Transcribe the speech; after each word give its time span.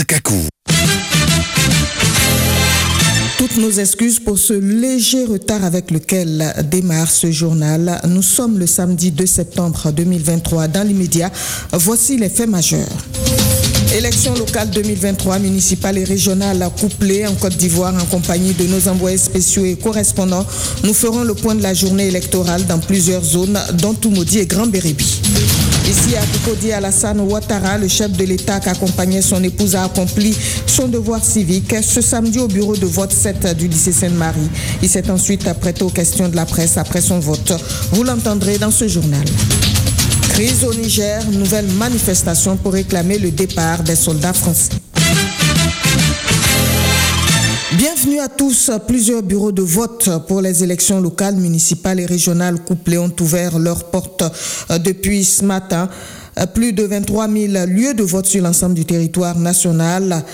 journal 0.00 0.06
de 0.06 0.06
18h. 0.06 0.06
Marthe 0.06 0.06
Kakou. 0.06 0.48
Toutes 3.38 3.56
nos 3.56 3.70
excuses 3.70 4.20
pour 4.20 4.38
ce 4.38 4.52
léger 4.52 5.24
retard 5.24 5.64
avec 5.64 5.90
lequel 5.90 6.54
démarre 6.70 7.10
ce 7.10 7.30
journal. 7.30 8.00
Nous 8.06 8.22
sommes 8.22 8.58
le 8.58 8.66
samedi 8.66 9.10
2 9.10 9.26
septembre 9.26 9.90
2023. 9.92 10.68
Dans 10.68 10.86
l'immédiat, 10.86 11.30
voici 11.72 12.18
les 12.18 12.28
faits 12.28 12.48
majeurs. 12.48 12.86
Élections 13.96 14.34
locales 14.34 14.70
2023, 14.70 15.38
municipales 15.40 15.98
et 15.98 16.04
régionales 16.04 16.68
couplées 16.78 17.26
en 17.26 17.34
Côte 17.34 17.56
d'Ivoire 17.56 17.94
en 17.94 18.04
compagnie 18.04 18.52
de 18.52 18.66
nos 18.66 18.88
envoyés 18.88 19.18
spéciaux 19.18 19.64
et 19.64 19.76
correspondants. 19.76 20.46
Nous 20.84 20.94
ferons 20.94 21.24
le 21.24 21.34
point 21.34 21.56
de 21.56 21.62
la 21.62 21.74
journée 21.74 22.06
électorale 22.06 22.66
dans 22.66 22.78
plusieurs 22.78 23.24
zones, 23.24 23.58
dont 23.74 23.94
Toumoudi 23.94 24.38
et 24.38 24.46
Grand 24.46 24.66
Bérébi. 24.66 25.20
Ici 25.90 26.14
à 26.16 26.24
Tukodi 26.24 26.70
Alassane 26.70 27.18
Ouattara, 27.20 27.76
le 27.76 27.88
chef 27.88 28.12
de 28.12 28.22
l'État 28.22 28.60
qui 28.60 28.68
accompagnait 28.68 29.22
son 29.22 29.42
épouse 29.42 29.74
a 29.74 29.82
accompli 29.82 30.32
son 30.64 30.86
devoir 30.86 31.24
civique 31.24 31.74
ce 31.82 32.00
samedi 32.00 32.38
au 32.38 32.46
bureau 32.46 32.76
de 32.76 32.86
vote 32.86 33.10
7 33.10 33.56
du 33.58 33.66
lycée 33.66 33.90
Sainte-Marie. 33.90 34.48
Il 34.82 34.88
s'est 34.88 35.10
ensuite 35.10 35.52
prêté 35.54 35.82
aux 35.82 35.90
questions 35.90 36.28
de 36.28 36.36
la 36.36 36.46
presse 36.46 36.76
après 36.78 37.00
son 37.00 37.18
vote. 37.18 37.52
Vous 37.90 38.04
l'entendrez 38.04 38.56
dans 38.56 38.70
ce 38.70 38.86
journal. 38.86 39.24
Crise 40.28 40.62
au 40.64 40.72
Niger, 40.74 41.24
nouvelle 41.32 41.66
manifestation 41.66 42.56
pour 42.56 42.74
réclamer 42.74 43.18
le 43.18 43.32
départ 43.32 43.82
des 43.82 43.96
soldats 43.96 44.32
français. 44.32 44.70
Bienvenue 48.02 48.20
à 48.20 48.28
tous. 48.28 48.70
Plusieurs 48.88 49.22
bureaux 49.22 49.52
de 49.52 49.60
vote 49.60 50.08
pour 50.26 50.40
les 50.40 50.64
élections 50.64 51.02
locales, 51.02 51.36
municipales 51.36 52.00
et 52.00 52.06
régionales 52.06 52.58
couplées 52.64 52.96
ont 52.96 53.12
ouvert 53.20 53.58
leurs 53.58 53.90
portes 53.90 54.24
depuis 54.82 55.22
ce 55.22 55.44
matin. 55.44 55.86
Plus 56.54 56.72
de 56.72 56.84
23 56.84 57.28
000 57.28 57.66
lieux 57.66 57.92
de 57.92 58.02
vote 58.02 58.24
sur 58.24 58.42
l'ensemble 58.42 58.74
du 58.74 58.86
territoire 58.86 59.38
national 59.38 60.24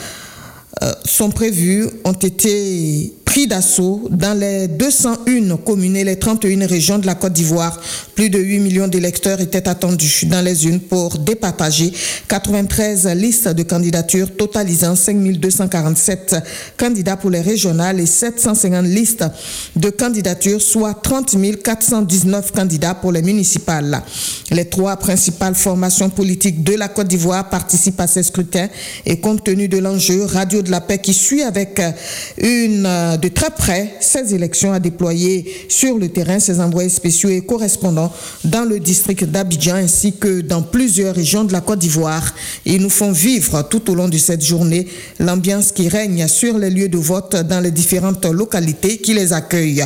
sont 1.04 1.30
prévus, 1.30 1.88
ont 2.04 2.12
été 2.12 3.12
d'assaut 3.44 4.08
dans 4.10 4.32
les 4.32 4.68
201 4.68 5.58
communes 5.58 5.96
et 5.96 6.04
les 6.04 6.16
31 6.16 6.66
régions 6.66 6.98
de 6.98 7.04
la 7.04 7.14
Côte 7.14 7.34
d'Ivoire. 7.34 7.78
Plus 8.14 8.30
de 8.30 8.38
8 8.38 8.60
millions 8.60 8.88
d'électeurs 8.88 9.42
étaient 9.42 9.68
attendus 9.68 10.24
dans 10.24 10.40
les 10.40 10.66
unes 10.66 10.80
pour 10.80 11.18
départager 11.18 11.92
93 12.28 13.08
listes 13.08 13.48
de 13.48 13.62
candidatures 13.62 14.34
totalisant 14.34 14.96
5 14.96 15.16
247 15.32 16.36
candidats 16.78 17.18
pour 17.18 17.28
les 17.28 17.42
régionales 17.42 18.00
et 18.00 18.06
750 18.06 18.86
listes 18.86 19.24
de 19.74 19.90
candidatures, 19.90 20.62
soit 20.62 20.94
30 20.94 21.36
419 21.62 22.52
candidats 22.52 22.94
pour 22.94 23.12
les 23.12 23.22
municipales. 23.22 24.02
Les 24.50 24.64
trois 24.64 24.96
principales 24.96 25.54
formations 25.54 26.08
politiques 26.08 26.64
de 26.64 26.74
la 26.74 26.88
Côte 26.88 27.08
d'Ivoire 27.08 27.50
participent 27.50 28.00
à 28.00 28.06
ces 28.06 28.22
scrutins 28.22 28.68
et 29.04 29.20
compte 29.20 29.44
tenu 29.44 29.68
de 29.68 29.78
l'enjeu, 29.78 30.24
Radio 30.24 30.62
de 30.62 30.70
la 30.70 30.80
Paix 30.80 30.98
qui 30.98 31.12
suit 31.12 31.42
avec 31.42 31.82
une 32.38 32.88
de 33.20 33.25
très 33.30 33.50
près 33.50 33.94
ces 34.00 34.34
élections 34.34 34.72
à 34.72 34.80
déployer 34.80 35.66
sur 35.68 35.98
le 35.98 36.08
terrain 36.08 36.38
ses 36.38 36.60
envoyés 36.60 36.88
spéciaux 36.88 37.30
et 37.30 37.40
correspondants 37.40 38.12
dans 38.44 38.64
le 38.64 38.78
district 38.80 39.24
d'Abidjan 39.24 39.76
ainsi 39.76 40.12
que 40.12 40.40
dans 40.40 40.62
plusieurs 40.62 41.14
régions 41.14 41.44
de 41.44 41.52
la 41.52 41.60
Côte 41.60 41.78
d'Ivoire. 41.78 42.34
Ils 42.64 42.80
nous 42.80 42.90
font 42.90 43.12
vivre 43.12 43.62
tout 43.62 43.90
au 43.90 43.94
long 43.94 44.08
de 44.08 44.18
cette 44.18 44.44
journée 44.44 44.86
l'ambiance 45.18 45.72
qui 45.72 45.88
règne 45.88 46.26
sur 46.28 46.58
les 46.58 46.70
lieux 46.70 46.88
de 46.88 46.98
vote 46.98 47.36
dans 47.36 47.60
les 47.60 47.70
différentes 47.70 48.26
localités 48.26 48.98
qui 48.98 49.14
les 49.14 49.32
accueillent. 49.32 49.84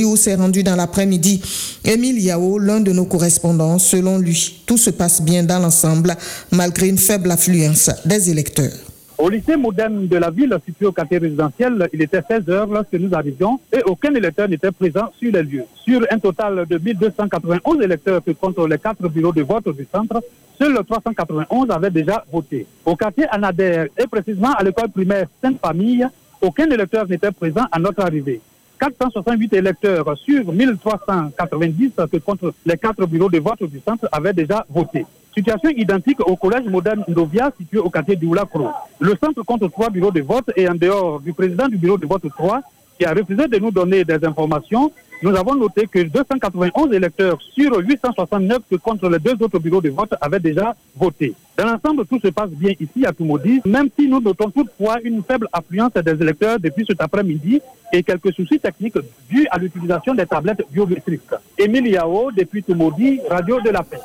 Où 0.00 0.16
s'est 0.16 0.34
rendu 0.34 0.62
dans 0.62 0.76
l'après-midi 0.76 1.40
Émile 1.84 2.20
Yao, 2.20 2.58
l'un 2.58 2.80
de 2.80 2.92
nos 2.92 3.04
correspondants, 3.04 3.78
selon 3.78 4.18
lui, 4.18 4.62
tout 4.66 4.78
se 4.78 4.90
passe 4.90 5.20
bien 5.22 5.42
dans 5.42 5.58
l'ensemble 5.58 6.16
malgré 6.50 6.88
une 6.88 6.98
faible 6.98 7.30
affluence 7.30 7.90
des 8.04 8.30
électeurs. 8.30 8.89
Au 9.20 9.28
lycée 9.28 9.54
moderne 9.54 10.06
de 10.08 10.16
la 10.16 10.30
ville, 10.30 10.56
situé 10.64 10.86
au 10.86 10.92
quartier 10.92 11.18
résidentiel, 11.18 11.86
il 11.92 12.00
était 12.00 12.22
16 12.26 12.48
heures 12.48 12.66
lorsque 12.66 12.94
nous 12.94 13.14
arrivions 13.14 13.60
et 13.70 13.82
aucun 13.84 14.14
électeur 14.14 14.48
n'était 14.48 14.72
présent 14.72 15.12
sur 15.18 15.30
les 15.30 15.42
lieux. 15.42 15.64
Sur 15.84 16.06
un 16.10 16.18
total 16.18 16.64
de 16.66 16.78
1291 16.78 17.82
électeurs 17.82 18.24
que 18.24 18.30
comptent 18.30 18.66
les 18.66 18.78
quatre 18.78 19.06
bureaux 19.10 19.32
de 19.32 19.42
vote 19.42 19.76
du 19.76 19.86
centre, 19.92 20.22
seuls 20.58 20.74
391 20.88 21.70
avaient 21.70 21.90
déjà 21.90 22.24
voté. 22.32 22.66
Au 22.86 22.96
quartier 22.96 23.26
Anader 23.28 23.88
et 23.98 24.06
précisément 24.06 24.54
à 24.54 24.64
l'école 24.64 24.88
primaire 24.88 25.26
Sainte-Famille, 25.42 26.06
aucun 26.40 26.70
électeur 26.70 27.06
n'était 27.06 27.30
présent 27.30 27.66
à 27.70 27.78
notre 27.78 28.00
arrivée. 28.00 28.40
468 28.80 29.52
électeurs 29.52 30.16
sur 30.16 30.50
1390 30.50 31.90
que 32.10 32.16
contre 32.16 32.54
les 32.64 32.78
quatre 32.78 33.04
bureaux 33.04 33.28
de 33.28 33.38
vote 33.38 33.64
du 33.64 33.80
centre 33.86 34.08
avaient 34.10 34.32
déjà 34.32 34.64
voté. 34.70 35.04
Situation 35.34 35.70
identique 35.70 36.20
au 36.26 36.36
collège 36.36 36.64
moderne 36.66 37.04
Indovia 37.08 37.52
situé 37.56 37.78
au 37.78 37.88
quartier 37.88 38.16
d'Oulacro. 38.16 38.68
Le 38.98 39.14
centre 39.22 39.42
compte 39.42 39.70
trois 39.70 39.88
bureaux 39.88 40.10
de 40.10 40.20
vote 40.20 40.50
et 40.56 40.68
en 40.68 40.74
dehors 40.74 41.20
du 41.20 41.32
président 41.32 41.68
du 41.68 41.76
bureau 41.76 41.96
de 41.98 42.06
vote 42.06 42.26
3 42.28 42.62
qui 42.98 43.04
a 43.06 43.14
refusé 43.14 43.48
de 43.48 43.58
nous 43.58 43.70
donner 43.70 44.04
des 44.04 44.22
informations, 44.26 44.92
nous 45.22 45.34
avons 45.34 45.54
noté 45.54 45.86
que 45.86 46.00
291 46.00 46.92
électeurs 46.92 47.38
sur 47.54 47.78
869 47.78 48.58
que 48.70 48.76
contre 48.76 49.08
les 49.08 49.18
deux 49.18 49.36
autres 49.40 49.58
bureaux 49.58 49.80
de 49.80 49.90
vote 49.90 50.14
avaient 50.20 50.40
déjà 50.40 50.74
voté. 50.96 51.34
Dans 51.56 51.66
l'ensemble, 51.66 52.06
tout 52.06 52.18
se 52.20 52.28
passe 52.28 52.50
bien 52.50 52.72
ici 52.80 53.06
à 53.06 53.12
Toumoudi, 53.12 53.60
même 53.64 53.88
si 53.98 54.08
nous 54.08 54.20
notons 54.20 54.50
toutefois 54.50 54.98
une 55.02 55.22
faible 55.22 55.46
affluence 55.52 55.92
des 55.92 56.22
électeurs 56.22 56.58
depuis 56.58 56.84
cet 56.86 57.00
après-midi 57.00 57.60
et 57.92 58.02
quelques 58.02 58.32
soucis 58.32 58.58
techniques 58.58 58.96
dus 59.28 59.46
à 59.50 59.58
l'utilisation 59.58 60.14
des 60.14 60.26
tablettes 60.26 60.64
biométriques. 60.70 61.20
Émile 61.58 61.88
Yao, 61.88 62.30
depuis 62.32 62.62
Toumoudi, 62.62 63.20
Radio 63.28 63.60
de 63.60 63.70
la 63.70 63.82
Paix. 63.82 63.98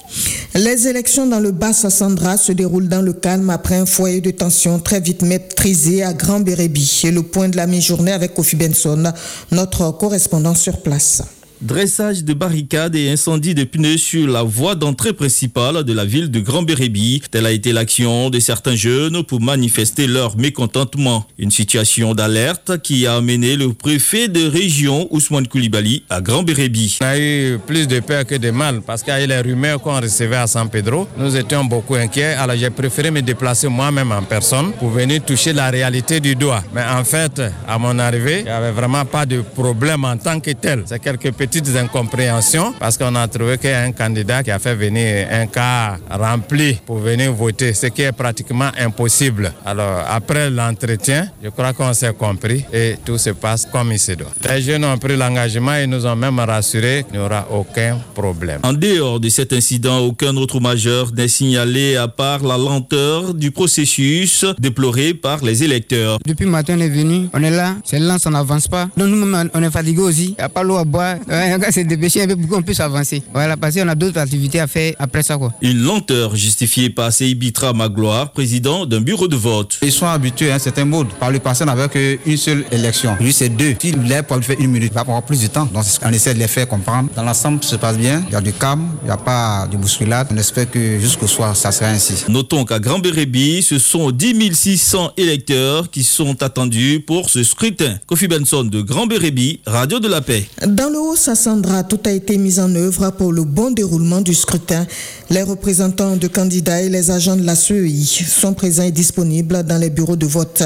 Les 0.58 0.88
élections 0.88 1.28
dans 1.28 1.42
le 1.42 1.52
Bas-Sassandra 1.52 2.38
se 2.38 2.54
déroulent 2.54 2.88
dans 2.88 3.02
le 3.02 3.12
calme 3.12 3.50
après 3.50 3.76
un 3.76 3.86
foyer 3.86 4.22
de 4.22 4.32
tension 4.32 4.80
très 4.80 5.02
vite 5.02 5.22
maîtrisé 5.22 6.02
à 6.02 6.14
Grand 6.14 6.40
Bérébi. 6.40 7.02
Et 7.04 7.12
le 7.12 7.24
point 7.24 7.50
de 7.50 7.58
la 7.58 7.68
mi-journée 7.68 8.14
avec 8.14 8.34
Kofi 8.34 8.56
Benson, 8.56 9.12
notre 9.52 9.92
correspondant 9.92 10.56
sur 10.56 10.82
place. 10.82 11.24
Dressage 11.66 12.24
de 12.24 12.36
barricades 12.36 12.96
et 12.96 13.10
incendie 13.10 13.56
de 13.56 13.64
pneus 13.64 13.98
sur 13.98 14.28
la 14.28 14.44
voie 14.44 14.76
d'entrée 14.76 15.14
principale 15.14 15.84
de 15.84 15.94
la 15.94 16.06
ville 16.06 16.30
de 16.30 16.40
Grand 16.40 16.62
Bérébi. 16.62 17.24
Telle 17.32 17.48
a 17.48 17.52
été 17.52 17.74
l'action 17.74 18.30
de 18.30 18.40
certains 18.40 18.76
jeunes 18.76 19.24
pour 19.24 19.42
manifester 19.42 20.06
leur 20.06 20.38
mécontentement. 20.38 21.26
Une 21.40 21.50
situation 21.50 22.14
d'alerte 22.14 22.80
qui 22.84 23.08
a 23.08 23.16
amené 23.16 23.56
le 23.56 23.74
préfet 23.74 24.28
de 24.28 24.48
région 24.48 25.08
Ousmane 25.10 25.48
Koulibaly 25.48 26.04
à 26.08 26.22
Grand 26.22 26.44
Bérébi. 26.44 27.00
On 27.02 27.06
a 27.06 27.18
eu 27.18 27.58
plus 27.66 27.88
de 27.88 28.00
peur 28.00 28.28
que 28.28 28.36
de 28.36 28.52
mal 28.52 28.82
parce 28.86 29.02
qu'il 29.02 29.14
y 29.14 29.16
a 29.16 29.24
eu 29.24 29.28
les 29.28 29.42
rumeurs 29.42 29.82
qu'on 29.82 30.00
recevait 30.00 30.36
à 30.36 30.46
San 30.46 30.70
Pedro. 30.70 31.08
Nous 31.18 31.36
étions 31.36 31.66
beaucoup 31.66 31.96
inquiets. 31.96 32.36
Alors 32.36 32.58
j'ai 32.58 32.70
préféré 32.70 33.10
me 33.10 33.24
déplacer 33.24 33.70
moi-même 33.70 34.12
en 34.12 34.22
personne 34.22 34.72
pour 34.74 34.92
venir 34.92 35.26
toucher 35.26 35.52
la 35.52 35.72
réalité 35.72 36.20
du 36.20 36.36
doigt. 36.36 36.64
Mais 36.76 36.84
en 36.84 37.04
fait, 37.04 37.42
à 37.68 37.80
mon 37.80 37.98
arrivée, 37.98 38.42
il 38.42 38.46
n'y 38.46 38.52
avait 38.52 38.70
vraiment 38.70 39.04
pas 39.04 39.26
de 39.26 39.42
problème 39.42 40.06
en 40.06 40.18
tant 40.18 40.40
que 40.40 40.52
tel. 40.52 40.84
C'est 40.86 41.00
quelques 41.00 41.32
petites 41.62 41.78
incompréhensions 41.78 42.74
parce 42.78 42.98
qu'on 42.98 43.16
a 43.16 43.28
trouvé 43.30 43.58
qu'il 43.58 43.70
y 43.70 43.74
a 43.74 43.82
un 43.84 43.94
candidat 43.94 44.44
qui 44.44 44.52
a 44.52 44.60
fait 44.60 44.76
venir 44.76 45.28
un 45.32 45.48
cas 45.48 45.98
rempli 46.10 46.78
pour 46.86 46.98
venir 46.98 47.32
voter, 47.32 47.74
ce 47.74 47.88
qui 47.88 48.02
est 48.02 48.12
pratiquement 48.12 48.72
impossible. 48.78 49.54
Alors 49.66 50.04
après 50.10 50.50
l'entretien, 50.50 51.30
je 51.42 51.48
crois 51.50 51.72
qu'on 51.72 51.94
s'est 51.94 52.12
compris 52.14 52.66
et 52.74 52.98
tout 53.06 53.18
se 53.18 53.30
passe 53.30 53.66
comme 53.72 53.94
il 53.94 54.00
se 54.00 54.12
doit. 54.14 54.32
Les 54.50 54.62
jeunes 54.62 54.84
ont 54.84 54.98
pris 54.98 55.16
l'engagement 55.16 55.76
et 55.76 55.88
nous 55.88 56.06
ont 56.06 56.16
même 56.18 56.40
rassuré 56.40 57.06
qu'il 57.10 57.20
n'y 57.20 57.26
aura 57.26 57.48
aucun 57.50 58.00
problème. 58.14 58.60
En 58.64 58.74
dehors 58.74 59.22
de 59.22 59.30
cet 59.30 59.54
incident, 59.54 60.00
aucun 60.00 60.36
autre 60.36 60.60
majeur 60.60 61.14
n'est 61.14 61.30
signalé 61.30 61.96
à 61.96 62.10
part 62.10 62.44
la 62.44 62.58
lenteur 62.58 63.34
du 63.34 63.52
processus 63.52 64.46
déploré 64.60 65.14
par 65.14 65.42
les 65.42 65.64
électeurs. 65.64 66.18
Depuis 66.26 66.48
matin, 66.48 66.76
on 66.78 66.82
est 66.82 66.90
venu, 66.90 67.30
on 67.34 67.42
est 67.42 67.50
là, 67.50 67.76
c'est 67.86 68.00
lent, 68.00 68.18
ça 68.18 68.30
n'avance 68.30 68.68
pas. 68.68 68.90
Donc 68.98 69.08
nous-mêmes, 69.08 69.50
on 69.54 69.64
est 69.64 69.72
fatigué 69.72 70.02
aussi. 70.02 70.36
Il 70.38 70.40
n'y 70.40 70.44
a 70.44 70.50
pas 70.50 70.64
l'eau 70.64 70.76
à 70.76 70.84
boire. 70.84 71.16
Ouais, 71.36 71.54
on 71.54 71.58
va 71.58 71.72
se 71.72 71.82
dépêcher 71.82 72.22
un 72.22 72.28
peu 72.28 72.38
pour 72.38 72.50
qu'on 72.50 72.62
puisse 72.62 72.80
avancer. 72.80 73.22
Voilà, 73.34 73.58
parce 73.58 73.76
qu'on 73.76 73.88
a 73.88 73.96
d'autres 73.96 74.20
activités 74.20 74.60
à 74.62 74.68
faire 74.68 74.94
après 75.00 75.22
ça. 75.22 75.38
Quoi. 75.38 75.52
Une 75.62 75.80
lenteur 75.80 76.34
justifiée 76.36 76.90
par 76.90 77.12
Seibitra 77.12 77.74
Magloire, 77.74 78.32
président 78.32 78.86
d'un 78.86 79.02
bureau 79.02 79.28
de 79.28 79.36
vote. 79.36 79.78
Ils 79.82 79.92
sont 79.92 80.06
habitués 80.06 80.52
à 80.52 80.56
un 80.56 80.60
certain 80.60 80.86
mode. 80.86 81.08
Par 81.20 81.32
le 81.32 81.40
passé, 81.40 81.64
on 81.64 81.68
n'avait 81.68 81.90
qu'une 81.90 82.38
seule 82.38 82.64
élection. 82.72 83.18
Lui, 83.20 83.34
c'est 83.34 83.50
deux. 83.50 83.76
S'il 83.82 84.12
est 84.12 84.24
pour 84.24 84.38
lui 84.38 84.44
faire 84.44 84.56
une 84.60 84.72
minute, 84.72 84.92
il 84.92 84.96
va 84.96 85.02
avoir 85.02 85.24
plus 85.24 85.42
de 85.42 85.48
temps. 85.48 85.66
Donc, 85.66 85.84
on 86.04 86.14
essaie 86.14 86.34
de 86.34 86.40
les 86.40 86.48
faire 86.48 86.68
comprendre. 86.68 87.10
Dans 87.16 87.24
l'ensemble, 87.24 87.64
ça 87.64 87.72
se 87.72 87.76
passe 87.76 87.98
bien. 87.98 88.24
Il 88.30 88.34
y 88.34 88.38
a 88.38 88.42
du 88.42 88.54
calme, 88.54 88.88
il 89.02 89.08
n'y 89.08 89.12
a 89.12 89.18
pas 89.18 89.68
de 89.70 89.76
bousculade. 89.76 90.28
On 90.32 90.38
espère 90.38 90.72
que 90.72 91.00
jusqu'au 91.00 91.28
soir, 91.28 91.56
ça 91.56 91.72
sera 91.72 91.90
ainsi. 91.90 92.24
Notons 92.30 92.64
qu'à 92.64 92.80
Grand 92.80 93.00
Bérébi, 93.00 93.62
ce 93.62 93.78
sont 93.78 94.12
10 94.12 94.54
600 94.54 95.12
électeurs 95.18 95.90
qui 95.92 96.04
sont 96.04 96.42
attendus 96.42 97.04
pour 97.06 97.30
ce 97.30 97.44
scrutin. 97.44 97.98
Kofi 98.06 98.28
Benson 98.28 98.64
de 98.64 98.82
Grand 98.82 99.06
Bérébi, 99.06 99.60
Radio 99.66 100.00
de 100.00 100.08
la 100.08 100.22
Paix. 100.22 100.48
Dans 100.66 100.90
le 100.90 101.00
haut 101.00 101.16
Sassandra, 101.26 101.84
tout 101.84 102.02
a 102.06 102.12
été 102.12 102.38
mis 102.38 102.60
en 102.60 102.76
œuvre 102.76 103.10
pour 103.10 103.34
le 103.34 103.46
bon 103.46 103.72
déroulement 103.72 104.22
du 104.22 104.36
scrutin. 104.36 104.86
Les 105.32 105.42
représentants 105.42 106.18
de 106.18 106.28
candidats 106.28 106.84
et 106.84 106.88
les 106.88 107.10
agents 107.10 107.36
de 107.36 107.44
la 107.44 107.56
CEI 107.56 108.06
sont 108.06 108.54
présents 108.54 108.84
et 108.84 108.92
disponibles 108.92 109.64
dans 109.64 109.80
les 109.80 109.90
bureaux 109.90 110.18
de 110.18 110.28
vote 110.28 110.62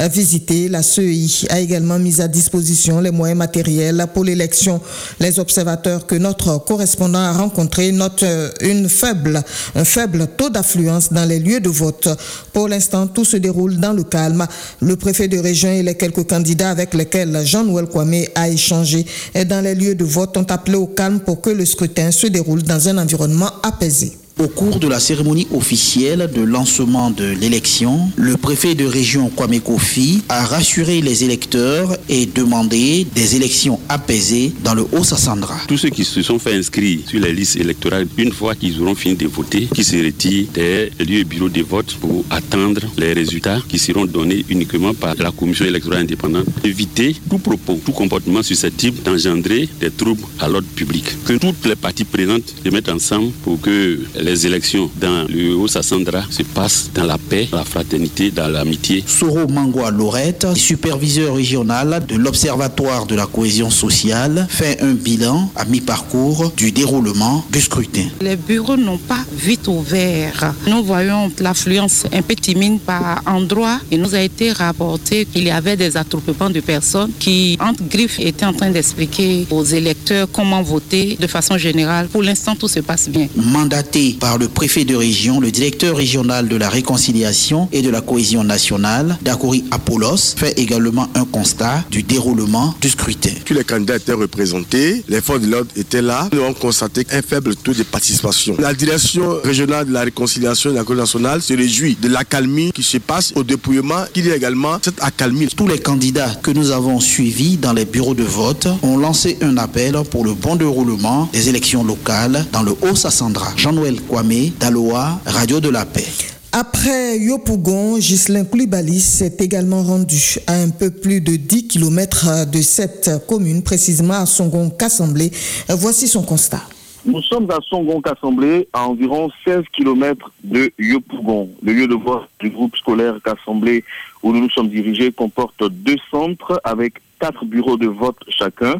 visités. 0.00 0.68
La 0.68 0.82
CEI 0.82 1.28
a 1.48 1.60
également 1.60 2.00
mis 2.00 2.20
à 2.20 2.26
disposition 2.26 3.00
les 3.00 3.12
moyens 3.12 3.38
matériels 3.38 4.04
pour 4.12 4.24
l'élection. 4.24 4.80
Les 5.20 5.38
observateurs 5.38 6.08
que 6.08 6.16
notre 6.16 6.58
correspondant 6.58 7.20
a 7.20 7.32
rencontrés 7.32 7.92
notent 7.92 8.24
une 8.62 8.88
faible, 8.88 9.40
un 9.76 9.84
faible 9.84 10.26
taux 10.36 10.50
d'affluence 10.50 11.12
dans 11.12 11.24
les 11.24 11.38
lieux 11.38 11.60
de 11.60 11.68
vote. 11.68 12.08
Pour 12.52 12.66
l'instant, 12.66 13.06
tout 13.06 13.24
se 13.24 13.36
déroule 13.36 13.76
dans 13.76 13.92
le 13.92 14.02
calme. 14.02 14.44
Le 14.80 14.96
préfet 14.96 15.28
de 15.28 15.38
région 15.38 15.70
et 15.70 15.84
les 15.84 15.94
quelques 15.94 16.28
candidats 16.28 16.70
avec 16.70 16.94
lesquels 16.94 17.46
Jean-Noël 17.46 17.86
Kwame 17.86 18.24
a 18.34 18.48
échangé 18.48 19.06
dans 19.46 19.62
les 19.62 19.76
lieux 19.76 19.94
de 19.94 19.99
vote 20.04 20.36
ont 20.36 20.46
appelé 20.48 20.76
au 20.76 20.86
calme 20.86 21.20
pour 21.20 21.40
que 21.40 21.50
le 21.50 21.64
scrutin 21.64 22.10
se 22.10 22.26
déroule 22.26 22.62
dans 22.62 22.88
un 22.88 22.98
environnement 22.98 23.50
apaisé. 23.62 24.16
Au 24.40 24.48
cours 24.48 24.78
de 24.78 24.88
la 24.88 25.00
cérémonie 25.00 25.46
officielle 25.52 26.30
de 26.34 26.40
lancement 26.40 27.10
de 27.10 27.26
l'élection, 27.26 28.10
le 28.16 28.38
préfet 28.38 28.74
de 28.74 28.86
région 28.86 29.28
Kwame 29.28 29.60
Kofi 29.60 30.22
a 30.30 30.46
rassuré 30.46 31.02
les 31.02 31.24
électeurs 31.24 31.94
et 32.08 32.24
demandé 32.24 33.06
des 33.14 33.36
élections 33.36 33.78
apaisées 33.90 34.54
dans 34.64 34.72
le 34.72 34.86
Haut-Sassandra. 34.92 35.56
Tous 35.68 35.76
ceux 35.76 35.90
qui 35.90 36.06
se 36.06 36.22
sont 36.22 36.38
fait 36.38 36.54
inscrire 36.54 37.00
sur 37.06 37.20
les 37.20 37.34
listes 37.34 37.56
électorales, 37.56 38.06
une 38.16 38.32
fois 38.32 38.54
qu'ils 38.54 38.80
auront 38.80 38.94
fini 38.94 39.14
de 39.14 39.26
voter, 39.26 39.68
qui 39.74 39.84
se 39.84 40.02
retirent 40.02 40.46
des 40.54 40.90
lieux 41.00 41.18
et 41.18 41.24
bureaux 41.24 41.50
de 41.50 41.60
vote 41.60 41.94
pour 42.00 42.24
attendre 42.30 42.80
les 42.96 43.12
résultats 43.12 43.60
qui 43.68 43.78
seront 43.78 44.06
donnés 44.06 44.46
uniquement 44.48 44.94
par 44.94 45.16
la 45.16 45.32
commission 45.32 45.66
électorale 45.66 46.00
indépendante. 46.00 46.46
Éviter 46.64 47.14
tout 47.28 47.40
propos, 47.40 47.78
tout 47.84 47.92
comportement 47.92 48.42
susceptible 48.42 49.02
d'engendrer 49.02 49.68
des 49.80 49.90
troubles 49.90 50.22
à 50.38 50.48
l'ordre 50.48 50.68
public. 50.74 51.04
Que 51.26 51.34
toutes 51.34 51.66
les 51.66 51.76
parties 51.76 52.04
présentes 52.04 52.54
se 52.64 52.70
mettent 52.70 52.88
ensemble 52.88 53.32
pour 53.44 53.60
que 53.60 54.00
les 54.18 54.29
élections 54.34 54.90
dans 55.00 55.26
le 55.28 55.54
Haut-Sassandra 55.54 56.22
se 56.30 56.42
passent 56.42 56.90
dans 56.94 57.04
la 57.04 57.18
paix, 57.18 57.48
la 57.52 57.64
fraternité, 57.64 58.30
dans 58.30 58.48
l'amitié. 58.48 59.04
Soro 59.06 59.46
Mangwa 59.48 59.90
Lorette, 59.90 60.46
superviseur 60.56 61.34
régional 61.36 62.02
de 62.06 62.16
l'Observatoire 62.16 63.06
de 63.06 63.14
la 63.14 63.26
cohésion 63.26 63.70
sociale, 63.70 64.46
fait 64.48 64.80
un 64.82 64.92
bilan 64.92 65.50
à 65.56 65.64
mi-parcours 65.64 66.52
du 66.56 66.72
déroulement 66.72 67.44
du 67.50 67.60
scrutin. 67.60 68.06
Les 68.20 68.36
bureaux 68.36 68.76
n'ont 68.76 68.98
pas 68.98 69.24
vite 69.32 69.68
ouvert. 69.68 70.54
Nous 70.66 70.82
voyons 70.84 71.30
l'affluence 71.40 72.04
un 72.12 72.22
peu 72.22 72.34
timide 72.34 72.80
par 72.80 73.22
endroit. 73.26 73.80
Il 73.90 74.00
nous 74.00 74.14
a 74.14 74.20
été 74.20 74.52
rapporté 74.52 75.24
qu'il 75.26 75.44
y 75.44 75.50
avait 75.50 75.76
des 75.76 75.96
attroupements 75.96 76.50
de 76.50 76.60
personnes 76.60 77.10
qui, 77.18 77.58
entre 77.60 77.82
griffes, 77.84 78.18
étaient 78.20 78.46
en 78.46 78.52
train 78.52 78.70
d'expliquer 78.70 79.46
aux 79.50 79.64
électeurs 79.64 80.28
comment 80.32 80.62
voter 80.62 81.16
de 81.20 81.26
façon 81.26 81.58
générale. 81.58 82.08
Pour 82.08 82.22
l'instant, 82.22 82.54
tout 82.54 82.68
se 82.68 82.80
passe 82.80 83.08
bien. 83.08 83.28
Mandaté 83.36 84.09
par 84.14 84.38
le 84.38 84.48
préfet 84.48 84.84
de 84.84 84.94
région, 84.94 85.40
le 85.40 85.50
directeur 85.50 85.96
régional 85.96 86.48
de 86.48 86.56
la 86.56 86.68
réconciliation 86.68 87.68
et 87.72 87.82
de 87.82 87.90
la 87.90 88.00
cohésion 88.00 88.44
nationale, 88.44 89.18
Dakori 89.22 89.64
Apollos, 89.70 90.34
fait 90.36 90.58
également 90.58 91.08
un 91.14 91.24
constat 91.24 91.84
du 91.90 92.02
déroulement 92.02 92.74
du 92.80 92.88
scrutin. 92.88 93.30
Tous 93.44 93.54
les 93.54 93.64
candidats 93.64 93.96
étaient 93.96 94.12
représentés, 94.12 95.02
les 95.08 95.20
forces 95.20 95.40
de 95.42 95.50
l'ordre 95.50 95.70
étaient 95.76 96.02
là. 96.02 96.28
Nous 96.32 96.40
avons 96.40 96.54
constaté 96.54 97.06
un 97.12 97.22
faible 97.22 97.54
taux 97.56 97.72
de 97.74 97.82
participation. 97.82 98.56
La 98.58 98.74
direction 98.74 99.38
régionale 99.44 99.86
de 99.86 99.92
la 99.92 100.02
réconciliation 100.02 100.70
et 100.70 100.72
de 100.72 100.78
la 100.78 100.84
cohésion 100.84 101.02
nationale 101.02 101.42
se 101.42 101.54
réjouit 101.54 101.96
de 102.00 102.08
l'accalmie 102.08 102.72
qui 102.72 102.82
se 102.82 102.98
passe 102.98 103.32
au 103.36 103.42
dépouillement, 103.44 104.04
qu'il 104.12 104.26
y 104.26 104.32
a 104.32 104.36
également 104.36 104.78
cette 104.82 105.02
accalmie. 105.02 105.48
Tous 105.56 105.66
les 105.68 105.78
candidats 105.78 106.34
que 106.42 106.50
nous 106.50 106.70
avons 106.70 107.00
suivis 107.00 107.56
dans 107.56 107.72
les 107.72 107.84
bureaux 107.84 108.14
de 108.14 108.24
vote 108.24 108.68
ont 108.82 108.96
lancé 108.98 109.38
un 109.42 109.56
appel 109.56 109.96
pour 110.10 110.24
le 110.24 110.34
bon 110.34 110.56
déroulement 110.56 111.28
des 111.32 111.48
élections 111.48 111.84
locales 111.84 112.46
dans 112.52 112.62
le 112.62 112.72
Haut-Sassandra. 112.82 113.52
Jean-Noël 113.56 113.96
Kwame, 114.08 114.52
Daloa, 114.58 115.20
Radio 115.26 115.60
de 115.60 115.68
la 115.68 115.84
Paix. 115.84 116.06
Après 116.52 117.18
Yopougon, 117.18 117.98
Ghislain 117.98 118.44
Koulibaly 118.44 118.98
s'est 118.98 119.36
également 119.38 119.82
rendu 119.82 120.36
à 120.46 120.54
un 120.54 120.70
peu 120.70 120.90
plus 120.90 121.20
de 121.20 121.36
10 121.36 121.68
km 121.68 122.50
de 122.50 122.60
cette 122.60 123.10
commune, 123.28 123.62
précisément 123.62 124.14
à 124.14 124.26
Songon-Cassemblé. 124.26 125.30
Voici 125.68 126.08
son 126.08 126.22
constat. 126.22 126.62
Nous 127.06 127.22
sommes 127.22 127.50
à 127.50 127.58
Songon-Cassemblé, 127.68 128.68
à 128.72 128.88
environ 128.88 129.30
16 129.46 129.62
km 129.72 130.32
de 130.42 130.72
Yopougon. 130.78 131.48
Le 131.62 131.72
lieu 131.72 131.86
de 131.86 131.94
vote 131.94 132.28
du 132.40 132.50
groupe 132.50 132.76
scolaire 132.76 133.18
Cassemblé 133.24 133.84
où 134.22 134.32
nous 134.32 134.40
nous 134.40 134.50
sommes 134.50 134.68
dirigés 134.68 135.12
comporte 135.12 135.62
deux 135.70 135.96
centres 136.10 136.60
avec 136.64 136.94
quatre 137.20 137.44
bureaux 137.44 137.76
de 137.76 137.86
vote 137.86 138.18
chacun. 138.28 138.74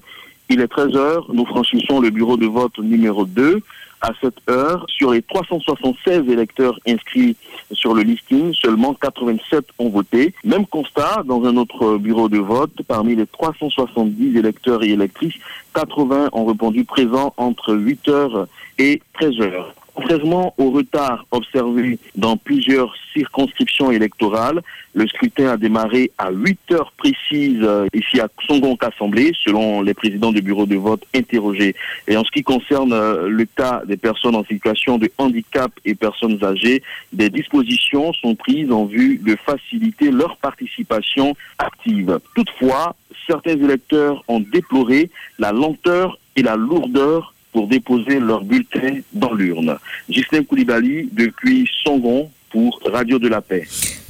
Il 0.49 0.61
est 0.61 0.69
13 0.69 0.96
heures, 0.96 1.26
nous 1.32 1.46
franchissons 1.46 2.00
le 2.00 2.11
bureau 2.11 2.37
de 2.37 2.46
vote 2.46 2.76
numéro 2.78 3.25
2 3.25 3.62
à 4.00 4.11
cette 4.20 4.38
heure, 4.49 4.87
sur 4.88 5.12
les 5.12 5.23
376 5.23 6.29
électeurs 6.29 6.79
inscrits 6.87 7.37
sur 7.73 7.94
le 7.94 8.02
listing, 8.02 8.52
seulement 8.55 8.94
87 8.94 9.64
ont 9.79 9.88
voté. 9.88 10.35
Même 10.44 10.67
constat 10.67 11.23
dans 11.26 11.44
un 11.44 11.56
autre 11.56 11.99
bureau 11.99 12.29
de 12.29 12.38
vote, 12.38 12.73
parmi 12.88 13.14
les 13.14 13.26
370 13.26 14.37
électeurs 14.37 14.82
et 14.82 14.91
électrices, 14.91 15.35
80 15.75 16.31
ont 16.32 16.47
répondu 16.47 16.85
présent 16.85 17.35
entre 17.37 17.75
8 17.75 18.08
heures 18.08 18.47
et 18.79 19.02
13 19.14 19.41
heures. 19.41 19.75
Contrairement 20.00 20.55
au 20.56 20.70
retard 20.70 21.26
observé 21.31 21.99
dans 22.17 22.38
plusieurs 22.38 22.94
circonscriptions 23.12 23.91
électorales, 23.91 24.62
le 24.94 25.06
scrutin 25.06 25.49
a 25.49 25.56
démarré 25.58 26.11
à 26.17 26.31
8 26.31 26.58
heures 26.73 26.93
précises 26.97 27.67
ici 27.93 28.19
à 28.19 28.29
Songon-Assemblée, 28.47 29.32
selon 29.44 29.82
les 29.82 29.93
présidents 29.93 30.32
du 30.32 30.41
bureau 30.41 30.64
de 30.64 30.76
vote 30.76 31.05
interrogés. 31.14 31.75
Et 32.08 32.17
en 32.17 32.25
ce 32.25 32.31
qui 32.31 32.43
concerne 32.43 32.94
le 33.26 33.44
cas 33.44 33.82
des 33.85 33.99
personnes 33.99 34.37
en 34.37 34.44
situation 34.44 34.97
de 34.97 35.11
handicap 35.19 35.70
et 35.85 35.94
personnes 35.94 36.43
âgées, 36.43 36.82
des 37.12 37.29
dispositions 37.29 38.14
sont 38.14 38.35
prises 38.35 38.73
en 38.73 38.87
vue 38.87 39.19
de 39.19 39.37
faciliter 39.37 40.11
leur 40.11 40.38
participation 40.38 41.37
active. 41.58 42.20
Toutefois, 42.35 42.97
certains 43.26 43.58
électeurs 43.58 44.25
ont 44.29 44.41
déploré 44.41 45.11
la 45.38 45.52
lenteur 45.52 46.19
et 46.37 46.43
la 46.43 46.56
lourdeur 46.56 47.35
pour 47.52 47.69
déposer 47.69 48.20
leur 48.20 48.44
bulletin 48.44 49.00
dans 49.12 49.32
l'urne. 49.32 49.76
Ghislain 50.08 50.44
Koulibaly, 50.44 51.08
depuis 51.12 51.69
Songon, 51.85 52.31
pour 52.50 52.81
Radio 52.85 53.19
de 53.19 53.29
la 53.29 53.41
Paix. 53.41 53.67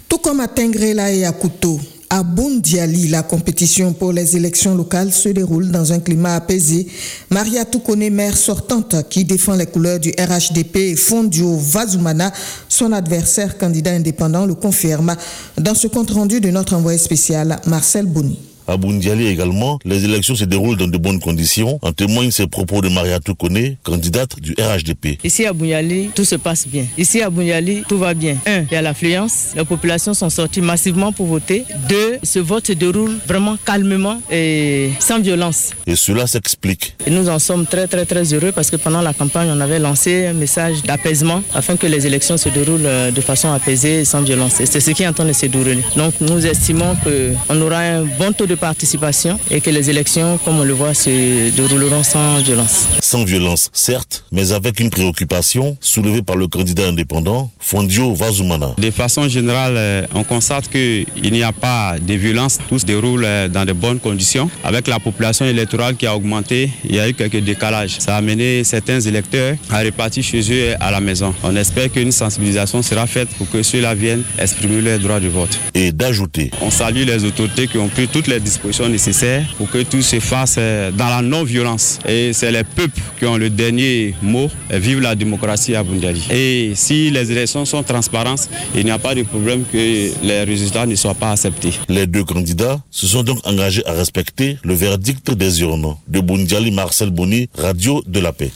Tout 0.09 0.19
comme 0.19 0.41
à 0.41 0.49
Tengrela 0.49 1.13
et 1.13 1.25
à 1.25 1.33
Kouto, 1.33 1.79
à 2.13 2.25
Bundiali, 2.25 3.07
la 3.07 3.23
compétition 3.23 3.93
pour 3.93 4.13
les 4.13 4.37
élections 4.37 4.75
locales 4.75 5.13
se 5.13 5.29
déroule 5.29 5.71
dans 5.71 5.93
un 5.93 6.01
climat 6.01 6.35
apaisé. 6.35 6.89
Maria 7.31 7.65
Toukone, 7.65 8.11
maire 8.11 8.37
sortante 8.37 9.09
qui 9.09 9.25
défend 9.25 9.55
les 9.55 9.67
couleurs 9.67 10.01
du 10.01 10.11
RHDP 10.11 10.77
et 10.77 10.97
Fondio 10.97 11.57
Vazumana, 11.57 12.33
son 12.69 12.91
adversaire 12.91 13.57
candidat 13.57 13.93
indépendant, 13.93 14.47
le 14.47 14.55
confirme 14.55 15.15
dans 15.57 15.77
ce 15.77 15.87
compte 15.87 16.11
rendu 16.11 16.41
de 16.41 16.51
notre 16.51 16.75
envoyé 16.75 16.99
spécial 16.99 17.61
Marcel 17.67 18.07
Boni. 18.07 18.50
À 18.71 18.77
Bundiali 18.77 19.27
également, 19.27 19.81
les 19.85 20.05
élections 20.05 20.37
se 20.37 20.45
déroulent 20.45 20.77
dans 20.77 20.87
de 20.87 20.97
bonnes 20.97 21.19
conditions. 21.19 21.81
En 21.83 21.91
témoignent 21.93 22.31
ces 22.31 22.47
propos 22.47 22.81
de 22.81 22.89
Maria 22.89 23.19
Toukone, 23.19 23.75
candidate 23.83 24.39
du 24.39 24.55
RHDP. 24.57 25.19
Ici 25.25 25.45
à 25.45 25.53
Bundiali, 25.53 26.11
tout 26.15 26.25
se 26.25 26.37
passe 26.37 26.69
bien. 26.69 26.85
Ici 26.97 27.21
à 27.21 27.31
Bundiali, 27.31 27.83
tout 27.89 27.99
va 27.99 28.15
bien. 28.15 28.37
Un, 28.47 28.61
il 28.61 28.73
y 28.73 28.77
a 28.77 28.83
l'affluence. 28.83 29.55
Les 29.57 29.65
populations 29.65 30.15
sont 30.15 30.31
sorties 30.31 30.61
massivement 30.61 31.11
pour 31.11 31.27
voter. 31.27 31.65
Deux, 31.89 32.19
ce 32.23 32.39
vote 32.39 32.69
se 32.69 32.75
déroule 32.75 33.19
vraiment 33.27 33.57
calmement 33.67 34.23
et 34.31 34.91
sans 35.01 35.19
violence. 35.19 35.71
Et 35.89 35.97
cela 35.97 36.29
s'explique. 36.29 36.95
Et 37.09 37.11
nous 37.11 37.29
en 37.29 37.41
sommes 37.41 37.67
très 37.67 37.89
très 37.89 38.07
très 38.07 38.33
heureux 38.33 38.53
parce 38.53 38.71
que 38.71 38.77
pendant 38.77 39.03
la 39.03 39.13
campagne, 39.15 39.49
on 39.53 39.61
avait 39.61 39.81
lancé 39.81 40.27
un 40.27 40.33
message 40.33 40.85
d'apaisement 40.85 41.43
afin 41.55 41.77
que 41.77 41.89
les 41.89 42.07
élections 42.07 42.37
se 42.37 42.49
déroulent 42.51 42.89
de 43.13 43.21
façon 43.21 43.51
apaisée 43.51 44.03
et 44.03 44.05
sans 44.05 44.23
violence. 44.23 44.61
Et 44.61 44.67
c'est 44.67 44.79
ce 44.79 44.93
qui 44.93 45.03
est 45.03 45.09
en 45.09 45.13
train 45.13 45.25
de 45.25 45.33
se 45.33 45.47
dérouler. 45.47 45.79
Donc 45.97 46.15
nous 46.21 46.47
estimons 46.47 46.95
qu'on 47.03 47.61
aura 47.63 47.79
un 47.81 48.05
bon 48.05 48.33
taux 48.33 48.47
de 48.47 48.60
participation 48.61 49.39
et 49.51 49.61
que 49.61 49.71
les 49.71 49.91
élections, 49.91 50.39
comme 50.45 50.61
on 50.61 50.65
le 50.65 50.73
voit, 50.73 50.95
se 50.95 51.51
dérouleront 51.51 52.03
sans 52.03 52.39
violence. 52.43 52.87
Sans 53.01 53.25
violence, 53.25 53.71
certes, 53.73 54.25
mais 54.31 54.53
avec 54.53 54.79
une 54.79 54.91
préoccupation 54.91 55.77
soulevée 55.81 56.23
par 56.23 56.37
le 56.37 56.47
candidat 56.47 56.89
indépendant, 56.89 57.51
Fondio 57.59 58.15
Vazumana. 58.15 58.75
De 58.79 58.91
façon 58.91 59.29
générale, 59.29 60.09
on 60.15 60.23
constate 60.25 60.69
qu'il 60.69 61.33
n'y 61.33 61.43
a 61.43 61.53
pas 61.53 61.97
de 62.01 62.15
violence. 62.15 62.59
Tout 62.69 62.79
se 62.79 62.87
déroule 62.87 63.27
dans 63.53 63.65
de 63.65 63.73
bonnes 63.73 63.99
conditions. 63.99 64.51
Avec 64.63 64.87
la 64.87 64.99
population 64.99 65.47
électorale 65.47 65.97
qui 65.97 66.07
a 66.07 66.15
augmenté, 66.15 66.71
il 66.85 66.95
y 66.95 67.01
a 67.01 67.09
eu 67.09 67.15
quelques 67.15 67.43
décalages. 67.43 67.97
Ça 67.99 68.15
a 68.15 68.19
amené 68.19 68.63
certains 68.65 69.01
électeurs 69.01 69.57
à 69.71 69.81
repartir 69.81 70.23
chez 70.23 70.41
eux 70.53 70.75
à 70.81 70.91
la 70.91 71.01
maison. 71.01 71.35
On 71.43 71.57
espère 71.57 71.91
qu'une 71.91 72.13
sensibilisation 72.13 72.83
sera 72.83 73.07
faite 73.07 73.29
pour 73.39 73.49
que 73.49 73.63
ceux-là 73.63 73.95
viennent 73.95 74.25
exprimer 74.39 74.81
leur 74.81 74.99
droit 74.99 75.21
de 75.21 75.29
vote. 75.29 75.59
Et 75.75 75.93
d'ajouter. 75.93 76.51
On 76.61 76.71
salue 76.71 77.05
les 77.05 77.25
autorités 77.25 77.67
qui 77.67 77.79
ont 77.79 77.89
pris 77.89 78.09
toutes 78.09 78.27
les 78.27 78.40
dispositions 78.41 78.89
nécessaires 78.89 79.47
pour 79.57 79.71
que 79.71 79.83
tout 79.83 80.03
se 80.03 80.21
fasse 80.21 80.57
euh, 80.59 80.91
dans 80.91 81.09
la 81.09 81.23
non-violence. 81.23 81.99
Et 82.09 82.33
c'est 82.33 82.51
les 82.51 82.65
peuples 82.65 83.01
qui 83.19 83.27
ont 83.27 83.37
le 83.37 83.51
dernier 83.51 84.15
mot. 84.23 84.51
Vive 84.71 85.01
la 85.01 85.15
démocratie 85.15 85.75
à 85.75 85.83
Bundiali. 85.83 86.27
Et 86.31 86.73
si 86.75 87.11
les 87.11 87.31
élections 87.31 87.65
sont 87.65 87.83
transparentes, 87.83 88.49
il 88.75 88.85
n'y 88.85 88.91
a 88.91 88.99
pas 88.99 89.15
de 89.15 89.23
problème 89.23 89.65
que 89.71 90.11
les 90.23 90.45
résultats 90.45 90.87
ne 90.87 90.95
soient 90.95 91.15
pas 91.15 91.33
acceptés. 91.33 91.73
Les 91.89 92.07
deux 92.07 92.25
candidats 92.25 92.81
se 92.91 93.07
sont 93.07 93.23
donc 93.23 93.39
engagés 93.47 93.87
à 93.87 93.93
respecter 93.93 94.59
le 94.65 94.75
verdict 94.75 95.31
des 95.33 95.61
urnes. 95.63 95.97
De 96.09 96.21
Bundiali, 96.21 96.71
Marcel 96.71 97.11
Boni, 97.11 97.49
Radio 97.57 98.03
de 98.07 98.21
la 98.21 98.33
Paix. 98.33 98.51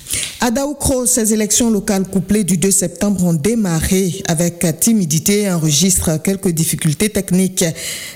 À 0.47 0.51
Daoukro, 0.51 1.07
ces 1.07 1.33
élections 1.33 1.71
locales 1.71 2.07
couplées 2.07 2.45
du 2.45 2.59
2 2.59 2.71
septembre 2.71 3.25
ont 3.25 3.33
démarré 3.33 4.23
avec 4.29 4.79
timidité 4.79 5.45
et 5.45 5.51
enregistrent 5.51 6.21
quelques 6.23 6.51
difficultés 6.51 7.09
techniques. 7.09 7.65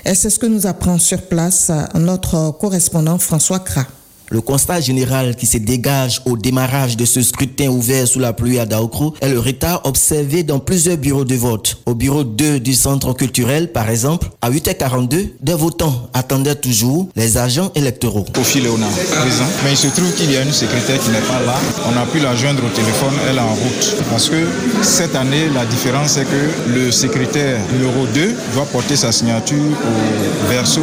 C'est 0.05 0.29
ce 0.29 0.37
que 0.37 0.45
nous 0.45 0.67
apprend 0.67 0.99
sur 0.99 1.23
place 1.23 1.71
notre 1.95 2.51
correspondant 2.51 3.17
François 3.17 3.57
Kra. 3.57 3.87
Le 4.31 4.41
constat 4.41 4.79
général 4.79 5.35
qui 5.35 5.47
se 5.47 5.57
dégage 5.57 6.21
au 6.25 6.37
démarrage 6.37 6.95
de 6.95 7.03
ce 7.03 7.23
scrutin 7.23 7.69
ouvert 7.69 8.07
sous 8.07 8.19
la 8.19 8.31
pluie 8.31 8.59
à 8.59 8.67
Daokro 8.67 9.15
est 9.21 9.29
le 9.29 9.39
retard 9.39 9.81
observé 9.85 10.43
dans 10.43 10.59
plusieurs 10.59 10.97
bureaux 10.97 11.25
de 11.25 11.33
vote. 11.33 11.79
Au 11.87 11.95
bureau 11.95 12.23
2 12.23 12.59
du 12.59 12.75
centre 12.75 13.13
culturel, 13.13 13.71
par 13.71 13.89
exemple, 13.89 14.29
à 14.43 14.51
8h42, 14.51 15.29
des 15.41 15.53
votants 15.53 16.09
attendaient 16.13 16.53
toujours 16.53 17.09
les 17.15 17.37
agents 17.37 17.71
électoraux. 17.73 18.23
Kofi 18.31 18.61
Léonard, 18.61 18.89
présent. 18.89 19.49
Mais 19.63 19.71
il 19.71 19.77
se 19.77 19.87
trouve 19.87 20.13
qu'il 20.13 20.31
y 20.31 20.37
a 20.37 20.43
une 20.43 20.51
secrétaire 20.51 20.99
qui 20.99 21.09
n'est 21.09 21.21
pas 21.21 21.41
là. 21.43 21.55
On 21.91 21.97
a 21.97 22.05
pu 22.05 22.19
la 22.19 22.35
joindre 22.35 22.63
au 22.63 22.69
téléphone, 22.69 23.13
elle 23.27 23.37
est 23.37 23.39
en 23.39 23.55
route. 23.55 23.95
Parce 24.11 24.29
que 24.29 24.45
cette 24.83 25.15
année, 25.15 25.49
la 25.55 25.65
différence 25.65 26.17
est 26.17 26.25
que 26.25 26.69
le 26.69 26.91
secrétaire 26.91 27.59
numéro 27.73 28.05
2 28.13 28.35
doit 28.53 28.65
porter 28.65 28.95
sa 28.95 29.11
signature 29.11 29.57
au 29.57 30.49
verso 30.51 30.81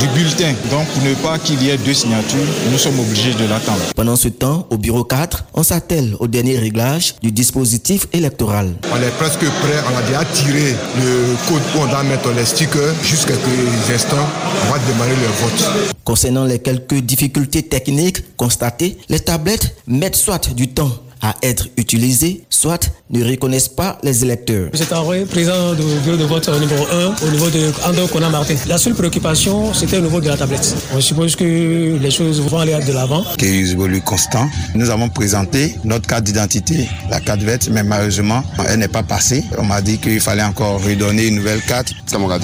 du 0.00 0.08
bulletin. 0.08 0.52
Donc 0.70 0.86
pour 0.88 1.02
ne 1.04 1.14
pas 1.14 1.38
qu'il 1.38 1.62
y 1.62 1.70
ait 1.70 1.78
deux 1.78 1.94
signatures, 1.94 2.38
nous 2.70 2.78
sommes 2.78 2.87
obligés 2.98 3.34
de 3.34 3.44
l'attendre. 3.48 3.80
Pendant 3.94 4.16
ce 4.16 4.28
temps, 4.28 4.66
au 4.70 4.78
bureau 4.78 5.04
4, 5.04 5.44
on 5.54 5.62
s'attelle 5.62 6.16
au 6.20 6.26
dernier 6.26 6.58
réglage 6.58 7.14
du 7.22 7.32
dispositif 7.32 8.06
électoral. 8.12 8.74
On 8.92 9.02
est 9.02 9.10
presque 9.18 9.40
prêt, 9.40 9.78
on 9.92 9.96
a 9.96 10.02
déjà 10.02 10.24
tiré 10.24 10.74
le 10.96 11.36
code 11.48 11.62
où 11.76 11.82
on 11.82 11.86
doit 11.86 12.02
mettre 12.04 12.30
les 12.32 12.44
stickers. 12.44 12.94
Jusqu'à 13.02 13.34
quelques 13.34 13.90
instants, 13.94 14.28
on 14.66 14.72
va 14.72 14.78
démarrer 14.78 15.16
le 15.16 15.26
vote. 15.42 15.94
Concernant 16.04 16.44
les 16.44 16.58
quelques 16.58 17.00
difficultés 17.00 17.62
techniques 17.62 18.36
constatées, 18.36 18.96
les 19.08 19.20
tablettes 19.20 19.76
mettent 19.86 20.16
soit 20.16 20.54
du 20.54 20.68
temps 20.68 20.90
à 21.22 21.34
être 21.42 21.68
utilisées, 21.76 22.44
soit 22.50 22.90
ne 23.10 23.24
reconnaissent 23.24 23.68
pas 23.68 23.98
les 24.02 24.24
électeurs. 24.24 24.70
J'étais 24.72 24.94
envoyé 24.94 25.24
président 25.24 25.72
du 25.74 25.82
bureau 26.04 26.16
de 26.16 26.24
vote 26.24 26.48
numéro 26.60 26.84
1 26.84 27.26
au 27.26 27.30
niveau 27.30 27.50
de 27.50 27.72
Andor 27.86 28.10
Kona 28.10 28.28
Martin. 28.28 28.54
La 28.66 28.78
seule 28.78 28.94
préoccupation, 28.94 29.72
c'était 29.72 29.98
au 29.98 30.02
niveau 30.02 30.20
de 30.20 30.28
la 30.28 30.36
tablette. 30.36 30.74
On 30.94 31.00
suppose 31.00 31.36
que 31.36 31.98
les 32.00 32.10
choses 32.10 32.40
vont 32.40 32.58
aller 32.58 32.78
de 32.86 32.92
l'avant. 32.92 33.24
Kézibolu 33.36 34.00
Constant, 34.02 34.48
nous 34.74 34.90
avons 34.90 35.08
présenté 35.08 35.74
notre 35.84 36.06
carte 36.06 36.24
d'identité, 36.24 36.88
la 37.10 37.20
carte 37.20 37.40
verte, 37.40 37.68
mais 37.72 37.82
malheureusement, 37.82 38.42
elle 38.68 38.78
n'est 38.78 38.88
pas 38.88 39.02
passée. 39.02 39.44
On 39.58 39.64
m'a 39.64 39.80
dit 39.80 39.98
qu'il 39.98 40.20
fallait 40.20 40.42
encore 40.42 40.82
redonner 40.82 41.28
une 41.28 41.36
nouvelle 41.36 41.62
carte. 41.62 41.92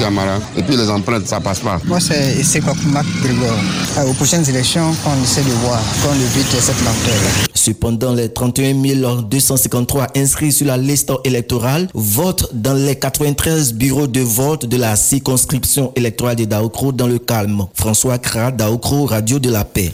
Amara. 0.05 0.39
Et 0.57 0.63
puis 0.63 0.77
les 0.77 0.89
empreintes, 0.89 1.27
ça 1.27 1.41
passe 1.41 1.61
pas. 1.61 1.81
Moi, 1.85 2.01
c'est 2.01 2.43
Sekokmak 2.43 3.07
Grigor. 3.23 4.09
Aux 4.09 4.13
prochaines 4.15 4.49
élections, 4.49 4.95
on 5.07 5.23
essaie 5.23 5.43
de 5.43 5.51
voir, 5.65 5.81
qu'on 6.03 6.15
évite 6.15 6.51
cette 6.61 6.79
lenteur. 6.79 7.49
Cependant, 7.55 8.13
les 8.13 8.33
31 8.33 8.64
253 8.73 10.07
inscrits 10.17 10.53
sur 10.53 10.67
la 10.67 10.77
liste 10.79 11.13
électorale 11.25 11.89
votent 11.93 12.49
dans 12.55 12.75
les 12.75 12.97
93 12.97 13.75
bureaux 13.75 14.07
de 14.07 14.21
vote 14.21 14.67
de 14.67 14.77
la 14.77 14.97
circonscription 14.97 15.93
électorale 15.97 16.37
de 16.37 16.45
Daokro 16.45 16.93
dans 16.93 17.07
le 17.07 17.19
calme. 17.19 17.67
François 17.75 18.19
Kra, 18.19 18.51
Daokro, 18.51 19.05
Radio 19.05 19.39
de 19.39 19.51
la 19.51 19.65
Paix. 19.65 19.93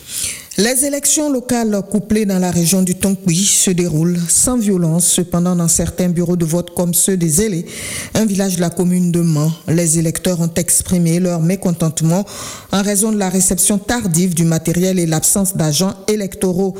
Les 0.63 0.85
élections 0.85 1.33
locales 1.33 1.81
couplées 1.91 2.27
dans 2.27 2.39
la 2.39 2.51
région 2.51 2.83
du 2.83 2.95
Tonkui 2.95 3.47
se 3.47 3.71
déroulent 3.71 4.21
sans 4.29 4.59
violence. 4.59 5.07
Cependant, 5.07 5.57
dans 5.57 5.69
certains 5.69 6.11
bureaux 6.11 6.37
de 6.37 6.45
vote 6.45 6.75
comme 6.75 6.93
ceux 6.93 7.17
des 7.17 7.31
Zélé, 7.31 7.65
un 8.13 8.27
village 8.27 8.57
de 8.57 8.61
la 8.61 8.69
commune 8.69 9.11
de 9.11 9.23
Mans, 9.23 9.51
les 9.69 9.99
électeurs 9.99 10.39
ont 10.39 10.53
exprimé 10.57 11.19
leur 11.19 11.41
mécontentement 11.41 12.27
en 12.73 12.83
raison 12.83 13.11
de 13.11 13.17
la 13.17 13.31
réception 13.31 13.79
tardive 13.79 14.35
du 14.35 14.45
matériel 14.45 14.99
et 14.99 15.07
l'absence 15.07 15.57
d'agents 15.57 15.95
électoraux. 16.09 16.75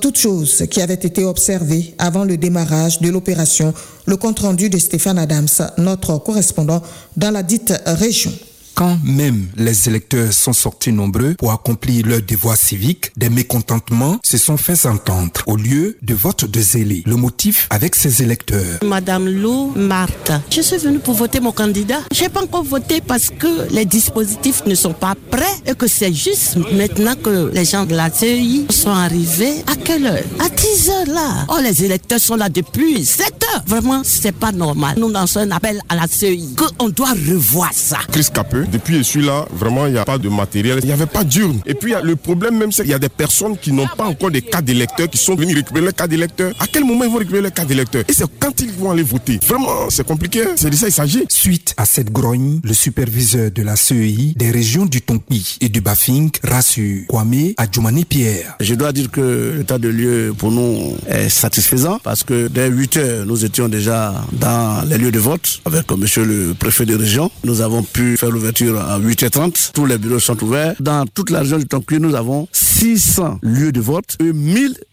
Toutes 0.00 0.16
choses 0.16 0.64
qui 0.70 0.80
avaient 0.80 0.94
été 0.94 1.22
observées 1.22 1.94
avant 1.98 2.24
le 2.24 2.38
démarrage 2.38 3.02
de 3.02 3.10
l'opération. 3.10 3.74
Le 4.06 4.16
compte-rendu 4.16 4.70
de 4.70 4.78
Stéphane 4.78 5.18
Adams, 5.18 5.46
notre 5.76 6.16
correspondant 6.16 6.80
dans 7.18 7.30
la 7.30 7.42
dite 7.42 7.74
région. 7.84 8.32
Quand 8.80 8.96
même 9.04 9.48
les 9.58 9.90
électeurs 9.90 10.32
sont 10.32 10.54
sortis 10.54 10.90
nombreux 10.90 11.34
pour 11.34 11.52
accomplir 11.52 12.06
leur 12.06 12.22
devoir 12.22 12.56
civique, 12.56 13.12
des 13.14 13.28
mécontentements 13.28 14.18
se 14.24 14.38
sont 14.38 14.56
fait 14.56 14.86
entendre 14.86 15.42
au 15.46 15.56
lieu 15.56 15.98
de 16.00 16.14
vote 16.14 16.46
de 16.46 16.60
zélé. 16.62 17.02
Le 17.04 17.16
motif 17.16 17.66
avec 17.68 17.94
ces 17.94 18.22
électeurs. 18.22 18.78
Madame 18.82 19.28
Lou 19.28 19.74
Martha, 19.76 20.40
je 20.50 20.62
suis 20.62 20.78
venue 20.78 20.98
pour 20.98 21.12
voter 21.12 21.40
mon 21.40 21.52
candidat. 21.52 21.98
Je 22.14 22.22
n'ai 22.22 22.30
pas 22.30 22.42
encore 22.42 22.62
voté 22.62 23.02
parce 23.02 23.28
que 23.28 23.70
les 23.70 23.84
dispositifs 23.84 24.64
ne 24.64 24.74
sont 24.74 24.94
pas 24.94 25.14
prêts 25.30 25.44
et 25.66 25.74
que 25.74 25.86
c'est 25.86 26.14
juste 26.14 26.56
maintenant 26.72 27.16
que 27.22 27.50
les 27.52 27.66
gens 27.66 27.84
de 27.84 27.94
la 27.94 28.10
CEI 28.10 28.64
sont 28.70 28.88
arrivés. 28.88 29.62
À 29.70 29.76
quelle 29.76 30.06
heure? 30.06 30.24
À 30.38 30.48
10 30.48 30.88
heures 30.88 31.06
là. 31.06 31.44
Oh, 31.50 31.58
les 31.62 31.84
électeurs 31.84 32.18
sont 32.18 32.36
là 32.36 32.48
depuis 32.48 33.04
7 33.04 33.26
heures. 33.52 33.62
Vraiment, 33.66 34.00
c'est 34.04 34.32
pas 34.32 34.52
normal. 34.52 34.94
Nous 34.98 35.10
lançons 35.10 35.40
un 35.40 35.50
appel 35.50 35.82
à 35.90 35.96
la 35.96 36.06
CEI 36.06 36.40
qu'on 36.56 36.88
doit 36.88 37.10
revoir 37.10 37.74
ça. 37.74 37.98
Chris 38.10 38.28
Capeux, 38.32 38.66
depuis 38.70 38.98
je 38.98 39.02
suis 39.02 39.22
là, 39.22 39.46
vraiment, 39.52 39.86
il 39.86 39.92
n'y 39.92 39.98
a 39.98 40.04
pas 40.04 40.18
de 40.18 40.28
matériel. 40.28 40.80
Il 40.82 40.86
n'y 40.86 40.92
avait 40.92 41.06
pas 41.06 41.24
d'urne. 41.24 41.60
Et 41.66 41.74
puis, 41.74 41.94
le 42.02 42.16
problème 42.16 42.56
même, 42.58 42.72
c'est 42.72 42.82
qu'il 42.82 42.92
y 42.92 42.94
a 42.94 42.98
des 42.98 43.08
personnes 43.08 43.56
qui 43.56 43.72
n'ont 43.72 43.88
pas 43.96 44.04
encore 44.04 44.30
des 44.30 44.42
cartes 44.42 44.64
d'électeurs, 44.64 45.08
qui 45.08 45.18
sont 45.18 45.34
venus 45.34 45.56
récupérer 45.56 45.84
leurs 45.84 45.94
cartes 45.94 46.10
d'électeurs. 46.10 46.52
À 46.58 46.66
quel 46.66 46.84
moment 46.84 47.04
ils 47.04 47.10
vont 47.10 47.18
récupérer 47.18 47.42
leurs 47.42 47.52
cartes 47.52 47.68
d'électeurs? 47.68 48.04
Et 48.08 48.12
c'est 48.12 48.24
quand 48.38 48.60
ils 48.60 48.72
vont 48.72 48.90
aller 48.90 49.02
voter. 49.02 49.38
Vraiment, 49.46 49.90
c'est 49.90 50.06
compliqué. 50.06 50.42
C'est 50.56 50.70
de 50.70 50.76
ça 50.76 50.86
qu'il 50.86 50.94
s'agit. 50.94 51.24
Suite 51.28 51.74
à 51.76 51.84
cette 51.84 52.12
grogne, 52.12 52.60
le 52.62 52.74
superviseur 52.74 53.50
de 53.50 53.62
la 53.62 53.76
CEI 53.76 54.34
des 54.36 54.50
régions 54.50 54.86
du 54.86 55.00
Tonki 55.00 55.58
et 55.60 55.68
du 55.68 55.80
Bafing 55.80 56.30
rassure 56.44 57.06
Kwame 57.08 57.52
Adjoumani 57.56 58.04
Pierre. 58.04 58.56
Je 58.60 58.74
dois 58.74 58.92
dire 58.92 59.10
que 59.10 59.54
l'état 59.58 59.78
de 59.78 59.88
lieu 59.88 60.34
pour 60.36 60.50
nous 60.50 60.96
est 61.08 61.28
satisfaisant 61.28 61.98
parce 62.02 62.24
que 62.24 62.48
dès 62.48 62.68
8 62.68 62.96
heures, 62.96 63.26
nous 63.26 63.44
étions 63.44 63.68
déjà 63.68 64.14
dans 64.32 64.82
les 64.86 64.98
lieux 64.98 65.12
de 65.12 65.18
vote 65.18 65.60
avec 65.64 65.90
monsieur 65.92 66.24
le 66.24 66.54
préfet 66.54 66.86
de 66.86 66.94
région. 66.94 67.30
Nous 67.44 67.60
avons 67.60 67.82
pu 67.82 68.16
faire 68.16 68.30
l'ouverture 68.30 68.59
à 68.68 68.98
8h30. 68.98 69.72
Tous 69.72 69.86
les 69.86 69.98
bureaux 69.98 70.18
sont 70.18 70.42
ouverts. 70.44 70.74
Dans 70.80 71.06
toute 71.06 71.30
la 71.30 71.40
région 71.40 71.58
du 71.58 71.66
Tonki, 71.66 71.98
nous 71.98 72.14
avons 72.14 72.48
600 72.52 73.38
lieux 73.42 73.72
de 73.72 73.80
vote 73.80 74.16
et 74.20 74.32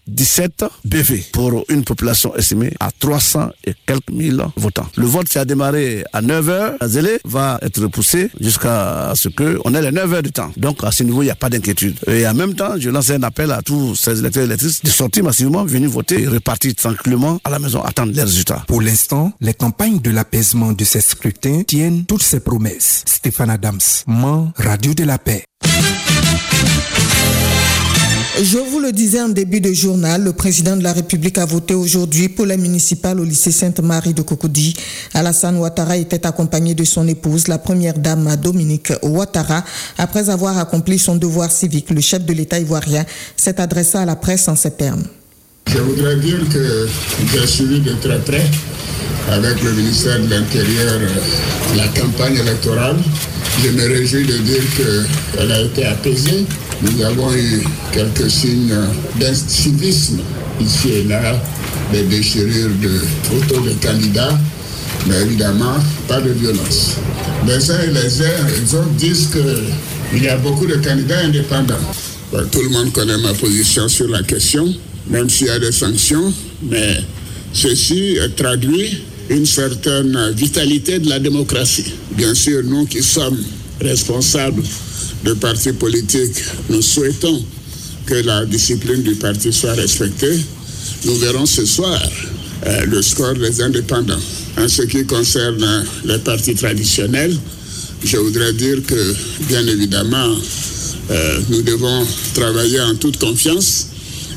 1017 0.07 0.65
BV 0.85 1.25
pour 1.31 1.65
une 1.69 1.83
population 1.83 2.35
estimée 2.35 2.73
à 2.79 2.89
300 2.91 3.49
et 3.65 3.73
quelques 3.85 4.09
mille 4.11 4.43
votants. 4.55 4.87
Le 4.95 5.05
vote 5.05 5.27
qui 5.27 5.37
a 5.37 5.45
démarré 5.45 6.03
à 6.13 6.21
9h, 6.21 6.77
la 6.79 6.87
Zélé 6.87 7.19
va 7.25 7.59
être 7.61 7.81
repoussé 7.81 8.29
jusqu'à 8.39 9.13
ce 9.15 9.29
qu'on 9.29 9.73
ait 9.73 9.81
les 9.81 9.91
9 9.91 10.11
h 10.11 10.21
du 10.21 10.31
temps. 10.31 10.51
Donc 10.57 10.83
à 10.83 10.91
ce 10.91 11.03
niveau, 11.03 11.21
il 11.21 11.25
n'y 11.25 11.31
a 11.31 11.35
pas 11.35 11.49
d'inquiétude. 11.49 11.97
Et 12.07 12.27
en 12.27 12.33
même 12.33 12.55
temps, 12.55 12.73
je 12.77 12.89
lance 12.89 13.09
un 13.09 13.23
appel 13.23 13.51
à 13.51 13.61
tous 13.61 13.95
ces 13.95 14.19
électeurs 14.19 14.43
et 14.43 14.45
électrices 14.45 14.81
de 14.83 14.89
sortir 14.89 15.23
massivement, 15.23 15.65
venir 15.65 15.89
voter 15.89 16.23
et 16.23 16.27
repartir 16.27 16.73
tranquillement 16.75 17.39
à 17.43 17.49
la 17.49 17.59
maison, 17.59 17.81
attendre 17.83 18.13
les 18.13 18.23
résultats. 18.23 18.63
Pour 18.67 18.81
l'instant, 18.81 19.31
les 19.41 19.53
campagnes 19.53 19.99
de 19.99 20.11
l'apaisement 20.11 20.73
de 20.73 20.83
ces 20.83 21.01
scrutins 21.01 21.63
tiennent 21.63 22.05
toutes 22.05 22.23
ces 22.23 22.39
promesses. 22.39 23.03
Stéphane 23.05 23.49
Adams, 23.49 23.79
Man, 24.07 24.51
Radio 24.57 24.93
de 24.93 25.03
la 25.03 25.17
Paix. 25.17 25.43
Je 28.39 28.60
vous 28.60 28.79
le 28.79 28.91
disais 28.91 29.20
en 29.20 29.29
début 29.29 29.62
de 29.62 29.74
journal, 29.74 30.24
le 30.24 30.32
président 30.32 30.77
de 30.77 30.84
la 30.84 30.94
République 30.94 31.39
a 31.39 31.46
voté 31.46 31.74
aujourd'hui 31.74 32.29
pour 32.29 32.46
les 32.46 32.56
municipales 32.58 33.20
au 33.20 33.24
lycée 33.24 33.51
Sainte-Marie 33.51 34.13
de 34.13 34.22
Cocody. 34.22 34.75
Alassane 35.15 35.58
Ouattara 35.58 35.98
était 35.98 36.24
accompagné 36.27 36.75
de 36.75 36.84
son 36.84 37.08
épouse, 37.08 37.48
la 37.48 37.58
première 37.58 37.98
dame 37.98 38.36
Dominique 38.36 38.94
Ouattara. 39.01 39.63
Après 39.98 40.29
avoir 40.29 40.56
accompli 40.60 41.00
son 41.00 41.15
devoir 41.15 41.51
civique, 41.51 41.89
le 41.89 42.00
chef 42.00 42.25
de 42.25 42.34
l'État 42.34 42.60
ivoirien 42.60 43.06
s'est 43.36 43.60
adressé 43.60 43.98
à 43.98 44.06
la 44.06 44.15
presse 44.15 44.48
en 44.48 44.56
ces 44.56 44.72
termes. 44.72 45.06
Je 45.65 45.79
voudrais 45.79 46.17
dire 46.17 46.39
que 46.53 46.88
j'ai 47.34 47.48
suivi 47.48 47.79
de 47.79 47.94
très 47.94 48.20
près 48.20 48.46
avec 49.32 49.63
le 49.63 49.72
ministère 49.74 50.20
de 50.22 50.29
l'Intérieur 50.29 51.00
la 51.75 51.88
campagne 51.88 52.36
électorale. 52.36 52.98
Je 53.63 53.70
me 53.70 53.88
réjouis 53.88 54.27
de 54.27 54.38
dire 54.38 54.63
qu'elle 54.75 55.51
a 55.51 55.62
été 55.62 55.86
apaisée. 55.86 56.46
Nous 56.81 57.01
avons 57.03 57.34
eu 57.34 57.63
quelques 57.91 58.29
signes 58.29 58.75
d'incivisme 59.19 60.19
ici 60.62 60.89
et 60.89 61.03
là, 61.03 61.41
des 61.91 62.03
déchirures 62.03 62.69
de 62.81 63.00
photos 63.24 63.65
de 63.65 63.72
candidats, 63.81 64.38
mais 65.07 65.22
évidemment 65.22 65.75
pas 66.07 66.22
de 66.22 66.31
violence. 66.31 66.96
Les 67.48 67.72
uns 67.72 67.81
et 67.81 67.88
les 67.88 68.22
uns, 68.22 68.86
disent 68.98 69.29
qu'il 69.31 70.24
y 70.24 70.27
a 70.27 70.38
beaucoup 70.38 70.67
de 70.67 70.75
candidats 70.75 71.19
indépendants. 71.19 71.75
tout 72.51 72.62
le 72.62 72.69
monde 72.69 72.91
connaît 72.91 73.17
ma 73.17 73.34
position 73.34 73.88
sur 73.88 74.07
la 74.10 74.22
question, 74.22 74.72
même 75.10 75.29
s'il 75.29 75.48
y 75.48 75.50
a 75.50 75.60
des 75.60 75.72
sanctions, 75.72 76.31
mais 76.62 76.98
ceci 77.53 78.17
traduit 78.36 79.03
une 79.29 79.46
certaine 79.46 80.31
vitalité 80.36 81.00
de 81.00 81.10
la 81.10 81.19
démocratie. 81.19 81.93
Bien 82.12 82.36
sûr, 82.36 82.62
nous 82.63 82.86
qui 82.86 83.01
sommes 83.01 83.43
responsables 83.81 84.63
de 85.27 85.34
partis 85.34 85.74
politiques, 85.74 86.41
nous 86.69 86.81
souhaitons 86.81 87.43
que 88.05 88.15
la 88.15 88.46
discipline 88.46 89.03
du 89.03 89.15
parti 89.15 89.51
soit 89.51 89.74
respectée. 89.74 90.39
Nous 91.03 91.15
verrons 91.15 91.46
ce 91.46 91.65
soir 91.65 92.01
euh, 92.65 92.86
le 92.86 93.01
score 93.01 93.34
des 93.34 93.62
indépendants. 93.62 94.19
En 94.57 94.69
ce 94.69 94.84
qui 94.84 95.05
concerne 95.05 95.86
les 96.05 96.19
partis 96.19 96.55
traditionnels, 96.55 97.36
je 98.05 98.17
voudrais 98.17 98.53
dire 98.53 98.77
que, 98.88 99.13
bien 99.50 99.67
évidemment, 99.67 100.34
euh, 101.12 101.39
nous 101.50 101.62
devons 101.62 102.07
travailler 102.34 102.79
en 102.79 102.96
toute 102.96 103.17
confiance. 103.17 103.88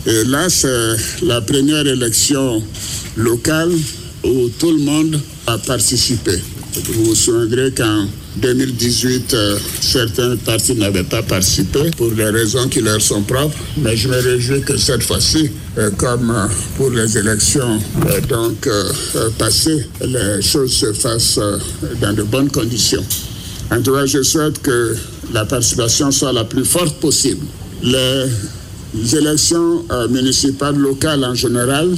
Et 0.06 0.24
là, 0.24 0.48
c'est 0.48 0.96
la 1.22 1.40
première 1.40 1.86
élection 1.86 2.64
locale 3.16 3.70
où 4.24 4.48
tout 4.58 4.72
le 4.72 4.78
monde 4.82 5.20
a 5.46 5.56
participé. 5.58 6.32
Vous 6.84 7.04
vous 7.04 7.14
souviendrez 7.14 7.70
qu'en 7.72 8.06
2018, 8.36 9.34
euh, 9.34 9.58
certains 9.80 10.36
partis 10.36 10.74
n'avaient 10.74 11.02
pas 11.02 11.22
participé 11.22 11.90
pour 11.96 12.10
des 12.10 12.24
raisons 12.24 12.68
qui 12.68 12.80
leur 12.80 13.00
sont 13.00 13.22
propres, 13.22 13.56
mais 13.78 13.96
je 13.96 14.08
me 14.08 14.16
réjouis 14.16 14.62
que 14.62 14.76
cette 14.76 15.02
fois-ci, 15.02 15.50
euh, 15.78 15.90
comme 15.96 16.30
euh, 16.30 16.46
pour 16.76 16.90
les 16.90 17.18
élections 17.18 17.80
donc 18.28 18.68
passées, 19.38 19.86
les 20.04 20.42
choses 20.42 20.72
se 20.72 20.92
fassent 20.92 21.40
dans 22.00 22.12
de 22.12 22.22
bonnes 22.22 22.50
conditions. 22.50 23.04
En 23.70 23.80
tout 23.82 23.92
cas, 23.92 24.06
je 24.06 24.22
souhaite 24.22 24.60
que 24.62 24.96
la 25.32 25.44
participation 25.44 26.10
soit 26.10 26.32
la 26.32 26.44
plus 26.44 26.64
forte 26.64 27.00
possible. 27.00 27.44
Les 27.82 28.26
élections 29.16 29.84
municipales 30.10 30.76
locales 30.76 31.24
en 31.24 31.34
général 31.34 31.94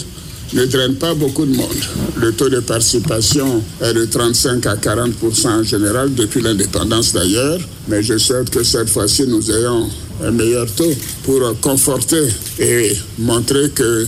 ne 0.52 0.66
draine 0.66 0.96
pas 0.96 1.14
beaucoup 1.14 1.46
de 1.46 1.56
monde. 1.56 1.68
Le 2.16 2.32
taux 2.32 2.48
de 2.48 2.60
participation 2.60 3.62
est 3.80 3.94
de 3.94 4.04
35 4.04 4.66
à 4.66 4.76
40% 4.76 5.48
en 5.48 5.62
général 5.62 6.14
depuis 6.14 6.42
l'indépendance 6.42 7.12
d'ailleurs, 7.12 7.58
mais 7.88 8.02
je 8.02 8.18
souhaite 8.18 8.50
que 8.50 8.62
cette 8.62 8.88
fois-ci 8.88 9.26
nous 9.26 9.50
ayons 9.50 9.88
un 10.22 10.30
meilleur 10.30 10.66
taux 10.74 10.92
pour 11.24 11.40
conforter 11.60 12.28
et 12.58 12.92
montrer 13.18 13.70
que 13.70 14.06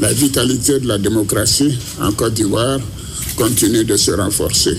la 0.00 0.12
vitalité 0.12 0.80
de 0.80 0.88
la 0.88 0.98
démocratie 0.98 1.78
en 2.00 2.12
Côte 2.12 2.34
d'Ivoire 2.34 2.80
continue 3.36 3.84
de 3.84 3.96
se 3.96 4.12
renforcer. 4.12 4.78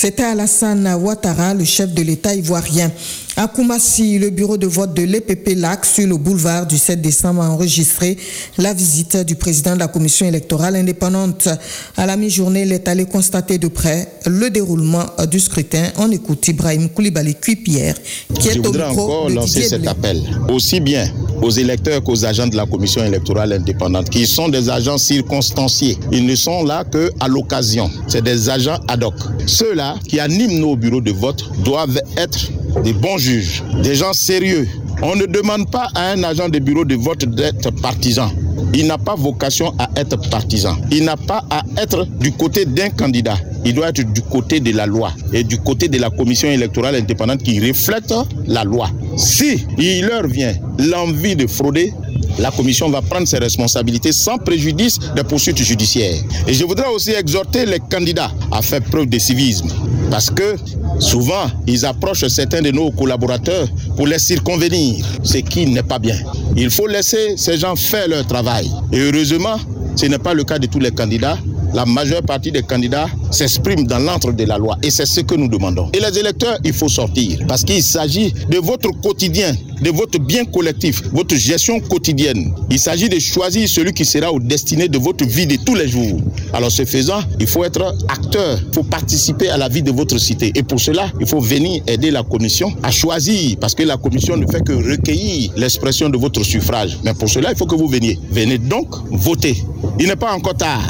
C'était 0.00 0.22
Alassane 0.22 0.86
Ouattara, 1.02 1.54
le 1.54 1.64
chef 1.64 1.92
de 1.92 2.02
l'État 2.02 2.32
ivoirien. 2.32 2.88
À 3.36 3.46
Koumassi, 3.46 4.18
le 4.18 4.30
bureau 4.30 4.56
de 4.56 4.66
vote 4.66 4.94
de 4.94 5.02
l'EPP 5.02 5.54
LAC 5.56 5.84
sur 5.84 6.06
le 6.08 6.16
boulevard 6.16 6.66
du 6.66 6.76
7 6.76 7.00
décembre 7.00 7.42
a 7.42 7.50
enregistré 7.50 8.16
la 8.58 8.74
visite 8.74 9.16
du 9.18 9.36
président 9.36 9.74
de 9.74 9.78
la 9.78 9.86
commission 9.86 10.26
électorale 10.26 10.74
indépendante. 10.74 11.48
À 11.96 12.06
la 12.06 12.16
mi-journée, 12.16 12.62
il 12.62 12.72
est 12.72 12.88
allé 12.88 13.06
constater 13.06 13.58
de 13.58 13.68
près 13.68 14.08
le 14.26 14.50
déroulement 14.50 15.04
du 15.30 15.38
scrutin. 15.38 15.84
On 15.98 16.10
écoute 16.10 16.48
Ibrahim 16.48 16.88
Koulibaly 16.88 17.36
Cuipière, 17.36 17.94
qui 18.40 18.48
est 18.48 18.54
Je 18.54 18.60
voudrais 18.60 18.88
encore 18.88 19.30
lancer 19.30 19.62
cet 19.62 19.86
appel, 19.86 20.20
aussi 20.48 20.80
bien 20.80 21.08
aux 21.40 21.50
électeurs 21.50 22.02
qu'aux 22.02 22.24
agents 22.24 22.48
de 22.48 22.56
la 22.56 22.66
commission 22.66 23.04
électorale 23.04 23.52
indépendante, 23.52 24.10
qui 24.10 24.26
sont 24.26 24.48
des 24.48 24.68
agents 24.68 24.98
circonstanciés. 24.98 25.96
Ils 26.10 26.26
ne 26.26 26.34
sont 26.34 26.64
là 26.64 26.84
qu'à 26.84 27.28
l'occasion. 27.28 27.88
C'est 28.08 28.22
des 28.22 28.48
agents 28.50 28.80
ad 28.88 29.04
hoc. 29.04 29.14
Ceux-là 29.46 29.87
qui 30.08 30.20
animent 30.20 30.58
nos 30.60 30.76
bureaux 30.76 31.00
de 31.00 31.12
vote 31.12 31.44
doivent 31.64 32.00
être 32.16 32.50
des 32.82 32.92
bons 32.92 33.18
juges, 33.18 33.62
des 33.82 33.94
gens 33.94 34.12
sérieux. 34.12 34.68
On 35.02 35.14
ne 35.14 35.26
demande 35.26 35.70
pas 35.70 35.88
à 35.94 36.10
un 36.10 36.22
agent 36.24 36.48
de 36.48 36.58
bureau 36.58 36.84
de 36.84 36.96
vote 36.96 37.24
d'être 37.24 37.70
partisan. 37.70 38.30
Il 38.74 38.86
n'a 38.86 38.98
pas 38.98 39.14
vocation 39.14 39.72
à 39.78 39.88
être 39.96 40.16
partisan. 40.30 40.76
Il 40.90 41.04
n'a 41.04 41.16
pas 41.16 41.44
à 41.50 41.62
être 41.80 42.04
du 42.04 42.32
côté 42.32 42.64
d'un 42.64 42.90
candidat. 42.90 43.36
Il 43.64 43.74
doit 43.74 43.88
être 43.88 44.12
du 44.12 44.22
côté 44.22 44.60
de 44.60 44.72
la 44.72 44.86
loi 44.86 45.12
et 45.32 45.44
du 45.44 45.58
côté 45.58 45.88
de 45.88 45.98
la 45.98 46.10
commission 46.10 46.48
électorale 46.48 46.96
indépendante 46.96 47.42
qui 47.42 47.60
reflète 47.60 48.12
la 48.46 48.64
loi. 48.64 48.90
Si 49.16 49.66
il 49.78 50.04
leur 50.06 50.26
vient 50.26 50.54
l'envie 50.78 51.36
de 51.36 51.46
frauder, 51.46 51.92
la 52.38 52.50
commission 52.50 52.88
va 52.88 53.02
prendre 53.02 53.26
ses 53.26 53.38
responsabilités 53.38 54.12
sans 54.12 54.38
préjudice 54.38 54.98
des 55.14 55.24
poursuites 55.24 55.62
judiciaires. 55.62 56.22
Et 56.46 56.54
je 56.54 56.64
voudrais 56.64 56.88
aussi 56.88 57.10
exhorter 57.10 57.66
les 57.66 57.80
candidats 57.80 58.30
à 58.50 58.62
faire 58.62 58.82
preuve 58.82 59.06
de 59.06 59.18
civisme. 59.18 59.68
Parce 60.10 60.30
que 60.30 60.56
souvent, 60.98 61.46
ils 61.66 61.84
approchent 61.84 62.26
certains 62.28 62.62
de 62.62 62.70
nos 62.70 62.90
collaborateurs 62.90 63.68
pour 63.96 64.06
les 64.06 64.18
circonvenir, 64.18 65.04
ce 65.22 65.38
qui 65.38 65.66
n'est 65.66 65.82
pas 65.82 65.98
bien. 65.98 66.16
Il 66.56 66.70
faut 66.70 66.86
laisser 66.86 67.36
ces 67.36 67.58
gens 67.58 67.76
faire 67.76 68.08
leur 68.08 68.26
travail. 68.26 68.70
Et 68.92 68.98
heureusement, 68.98 69.58
ce 69.96 70.06
n'est 70.06 70.18
pas 70.18 70.34
le 70.34 70.44
cas 70.44 70.58
de 70.58 70.66
tous 70.66 70.78
les 70.78 70.90
candidats 70.90 71.38
la 71.74 71.84
majeure 71.84 72.22
partie 72.22 72.52
des 72.52 72.62
candidats 72.62 73.08
s'expriment 73.30 73.86
dans 73.86 73.98
l'entre 73.98 74.32
de 74.32 74.44
la 74.44 74.58
loi. 74.58 74.76
Et 74.82 74.90
c'est 74.90 75.06
ce 75.06 75.20
que 75.20 75.34
nous 75.34 75.48
demandons. 75.48 75.90
Et 75.92 76.00
les 76.00 76.18
électeurs, 76.18 76.58
il 76.64 76.72
faut 76.72 76.88
sortir. 76.88 77.40
Parce 77.48 77.64
qu'il 77.64 77.82
s'agit 77.82 78.32
de 78.48 78.58
votre 78.58 78.90
quotidien, 79.00 79.54
de 79.82 79.90
votre 79.90 80.18
bien 80.18 80.44
collectif, 80.44 81.02
votre 81.12 81.36
gestion 81.36 81.80
quotidienne. 81.80 82.54
Il 82.70 82.78
s'agit 82.78 83.08
de 83.08 83.18
choisir 83.18 83.68
celui 83.68 83.92
qui 83.92 84.04
sera 84.04 84.32
au 84.32 84.40
destiné 84.40 84.88
de 84.88 84.98
votre 84.98 85.24
vie 85.24 85.46
de 85.46 85.56
tous 85.56 85.74
les 85.74 85.88
jours. 85.88 86.20
Alors 86.52 86.70
ce 86.70 86.84
faisant, 86.84 87.20
il 87.38 87.46
faut 87.46 87.64
être 87.64 87.94
acteur, 88.08 88.58
il 88.66 88.74
faut 88.74 88.82
participer 88.82 89.48
à 89.50 89.56
la 89.56 89.68
vie 89.68 89.82
de 89.82 89.92
votre 89.92 90.18
cité. 90.18 90.52
Et 90.54 90.62
pour 90.62 90.80
cela, 90.80 91.10
il 91.20 91.26
faut 91.26 91.40
venir 91.40 91.82
aider 91.86 92.10
la 92.10 92.22
commission 92.22 92.72
à 92.82 92.90
choisir. 92.90 93.56
Parce 93.60 93.74
que 93.74 93.82
la 93.82 93.96
commission 93.96 94.36
ne 94.36 94.46
fait 94.46 94.64
que 94.64 94.72
recueillir 94.72 95.52
l'expression 95.56 96.08
de 96.08 96.16
votre 96.16 96.42
suffrage. 96.44 96.98
Mais 97.04 97.14
pour 97.14 97.28
cela, 97.28 97.52
il 97.52 97.56
faut 97.56 97.66
que 97.66 97.76
vous 97.76 97.88
veniez. 97.88 98.18
Venez 98.30 98.58
donc 98.58 98.88
voter. 99.10 99.62
Il 100.00 100.06
n'est 100.06 100.16
pas 100.16 100.32
encore 100.32 100.56
tard. 100.56 100.82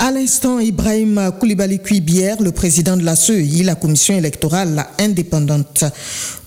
À 0.00 0.12
l'instant, 0.12 0.60
Ibrahim 0.60 1.32
Koulibaly 1.40 1.80
Cuibière, 1.80 2.40
le 2.40 2.52
président 2.52 2.96
de 2.96 3.02
la 3.02 3.16
CEI, 3.16 3.64
la 3.64 3.74
commission 3.74 4.14
électorale 4.14 4.86
indépendante. 5.00 5.82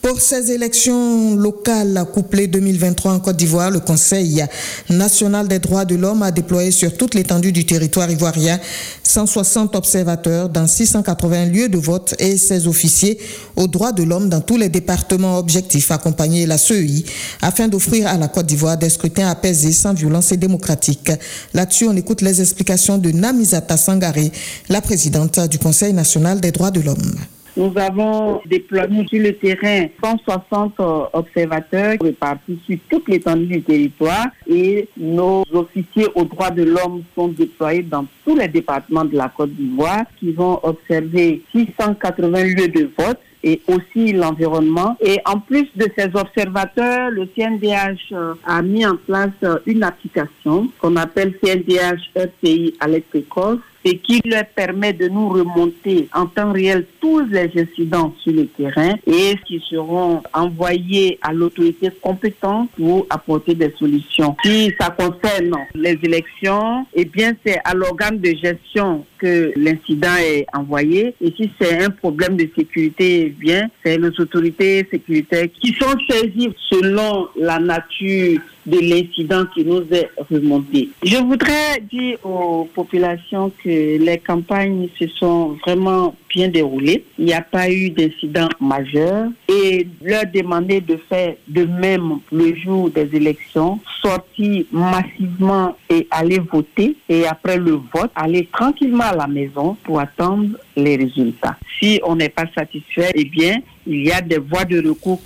Pour 0.02 0.20
ces 0.20 0.52
élections 0.52 1.36
locales 1.36 2.06
couplées 2.12 2.48
2023 2.48 3.14
en 3.14 3.20
Côte 3.20 3.38
d'Ivoire, 3.38 3.70
le 3.70 3.80
Conseil 3.80 4.44
national 4.90 5.48
des 5.48 5.60
droits 5.60 5.86
de 5.86 5.94
l'homme 5.94 6.24
a 6.24 6.32
déployé 6.32 6.72
sur 6.72 6.98
toute 6.98 7.14
l'étendue 7.14 7.52
du 7.52 7.68
territoire 7.68 8.10
ivoirien 8.10 8.60
160 9.04 9.76
observateurs 9.76 10.50
dans 10.50 10.66
680 10.66 11.46
lieux 11.46 11.70
de 11.70 11.78
vote 11.78 12.16
et 12.18 12.36
16 12.36 12.68
officiers 12.68 13.20
aux 13.56 13.68
droits 13.68 13.92
de 13.92 14.02
l'homme 14.02 14.28
dans 14.28 14.42
tous 14.42 14.58
les 14.58 14.70
départements 14.70 15.38
objectifs 15.38 15.92
accompagnés 15.92 16.48
la 16.48 16.58
CEI 16.58 17.06
afin 17.44 17.68
d'offrir 17.68 18.08
à 18.08 18.18
la 18.18 18.28
Côte 18.28 18.48
d'Ivoire 18.48 18.78
des 18.78 18.90
scrutins 18.90 19.30
apaisés 19.30 19.72
sans 19.72 19.94
violence 19.94 20.32
et 20.32 20.38
démocratiques. 20.38 21.12
Là-dessus, 21.54 21.86
on 21.88 21.96
écoute 21.96 22.22
les 22.22 22.42
explications 22.42 22.98
de 22.98 23.12
Namizata 23.12 23.78
Sangare, 23.78 24.32
la 24.68 24.82
présidente 24.82 25.40
du 25.48 25.60
Conseil 25.60 25.94
national 25.94 26.42
des 26.42 26.52
droits 26.52 26.72
de 26.72 26.82
l'homme. 26.82 27.16
Nous 27.58 27.74
avons 27.76 28.42
déployé 28.46 29.06
sur 29.08 29.22
le 29.22 29.34
terrain 29.34 29.88
160 30.02 30.74
observateurs 31.12 31.98
répartis 32.02 32.60
sur 32.66 32.78
toute 32.90 33.10
l'étendue 33.10 33.48
du 33.48 33.62
territoire 33.62 34.28
et 34.48 34.88
nos 34.96 35.44
officiers 35.52 36.08
aux 36.16 36.24
droits 36.24 36.52
de 36.52 36.64
l'homme 36.64 37.04
sont 37.14 37.28
déployés 37.28 37.84
dans 37.84 38.06
tous 38.26 38.38
les 38.38 38.48
départements 38.48 39.04
de 39.04 39.18
la 39.18 39.28
Côte 39.28 39.52
d'Ivoire 39.52 40.04
qui 40.18 40.32
vont 40.32 40.60
observer 40.64 41.42
680 41.52 42.44
lieux 42.46 42.70
de 42.70 42.90
vote 42.98 43.20
et 43.44 43.62
aussi 43.68 44.14
l'environnement. 44.14 44.96
Et 45.02 45.20
en 45.26 45.40
plus 45.40 45.68
de 45.76 45.88
ces 45.98 46.06
observateurs, 46.16 47.10
le 47.10 47.26
CNDH 47.26 48.14
a 48.46 48.62
mis 48.62 48.86
en 48.86 48.96
place 48.96 49.32
une 49.66 49.84
application 49.84 50.70
qu'on 50.80 50.96
appelle 50.96 51.34
CNDH 51.44 52.12
RTI 52.16 52.76
Alerte 52.80 53.06
précoce 53.10 53.60
et 53.84 53.98
qui 53.98 54.22
leur 54.26 54.46
permet 54.56 54.94
de 54.94 55.08
nous 55.08 55.30
remonter 55.30 56.08
en 56.14 56.26
temps 56.26 56.52
réel 56.52 56.86
tous 57.00 57.22
les 57.22 57.50
incidents 57.56 58.14
sur 58.22 58.34
le 58.34 58.48
terrain 58.48 58.96
et 59.08 59.36
qui 59.46 59.62
seront 59.70 60.22
envoyés 60.34 61.18
à 61.22 61.34
l'autorité 61.34 61.90
compétente 62.02 62.70
pour 62.78 63.06
apporter 63.10 63.56
des 63.56 63.74
solutions. 63.78 64.36
Si 64.44 64.72
ça 64.80 64.90
concerne 64.90 65.56
les 65.74 65.98
élections, 66.04 66.86
eh 66.94 67.06
bien 67.06 67.34
c'est 67.46 67.60
à 67.64 67.74
l'organe 67.74 68.20
de 68.20 68.34
gestion 68.36 69.06
que 69.18 69.52
l'incident 69.56 70.16
est 70.20 70.46
envoyé. 70.54 71.14
Et 71.22 71.34
si 71.38 71.52
c'est 71.60 71.84
un 71.84 71.90
problème 71.90 72.38
de 72.38 72.48
sécurité, 72.56 73.26
eh 73.28 73.30
bien 73.30 73.70
c'est 73.84 73.98
les 73.98 74.20
autorités 74.20 74.88
sécuritaires 74.90 75.48
qui 75.60 75.74
sont 75.74 75.96
saisies 76.10 76.54
selon 76.70 77.28
la 77.36 77.60
nature 77.60 78.40
de 78.66 78.80
l'incident 78.80 79.46
qui 79.54 79.66
nous 79.66 79.84
est 79.92 80.10
remonté. 80.30 80.90
Je 81.04 81.18
voudrais 81.18 81.82
dire 81.82 82.18
aux 82.24 82.66
populations 82.74 83.52
que 83.64 83.98
les 83.98 84.18
campagnes 84.20 84.88
se 85.00 85.08
sont 85.08 85.58
vraiment 85.66 86.16
bien 86.30 86.48
déroulées. 86.48 87.04
Il 87.18 87.26
n'y 87.26 87.34
a 87.34 87.42
pas 87.42 87.70
eu 87.70 87.90
d'incident 87.90 88.50
majeur 88.60 89.30
et 89.50 89.88
leur 90.02 90.24
demander 90.34 90.82
de 90.82 90.98
faire 91.10 91.36
de 91.48 91.66
même 91.66 92.20
le 92.32 92.56
jour 92.56 92.90
des 92.90 93.10
élections, 93.14 93.80
sortir 94.02 94.66
massivement 94.72 95.76
et 95.90 96.08
aller 96.12 96.40
voter 96.40 96.96
et 97.10 97.26
après 97.26 97.58
le 97.58 97.72
vote, 97.94 98.12
aller 98.16 98.48
tranquillement 98.52 99.06
à 99.06 99.16
la 99.16 99.28
maison 99.28 99.76
pour 99.84 100.00
attendre 100.00 100.50
les 100.76 100.96
résultats. 100.96 101.58
Si 101.80 102.00
on 102.04 102.16
n'est 102.16 102.30
pas 102.30 102.46
satisfait, 102.56 103.12
eh 103.16 103.26
bien, 103.26 103.58
il 103.88 104.06
y 104.06 104.12
a 104.12 104.22
des 104.22 104.38
voies 104.38 104.66
de 104.66 104.88
recours 104.88 105.22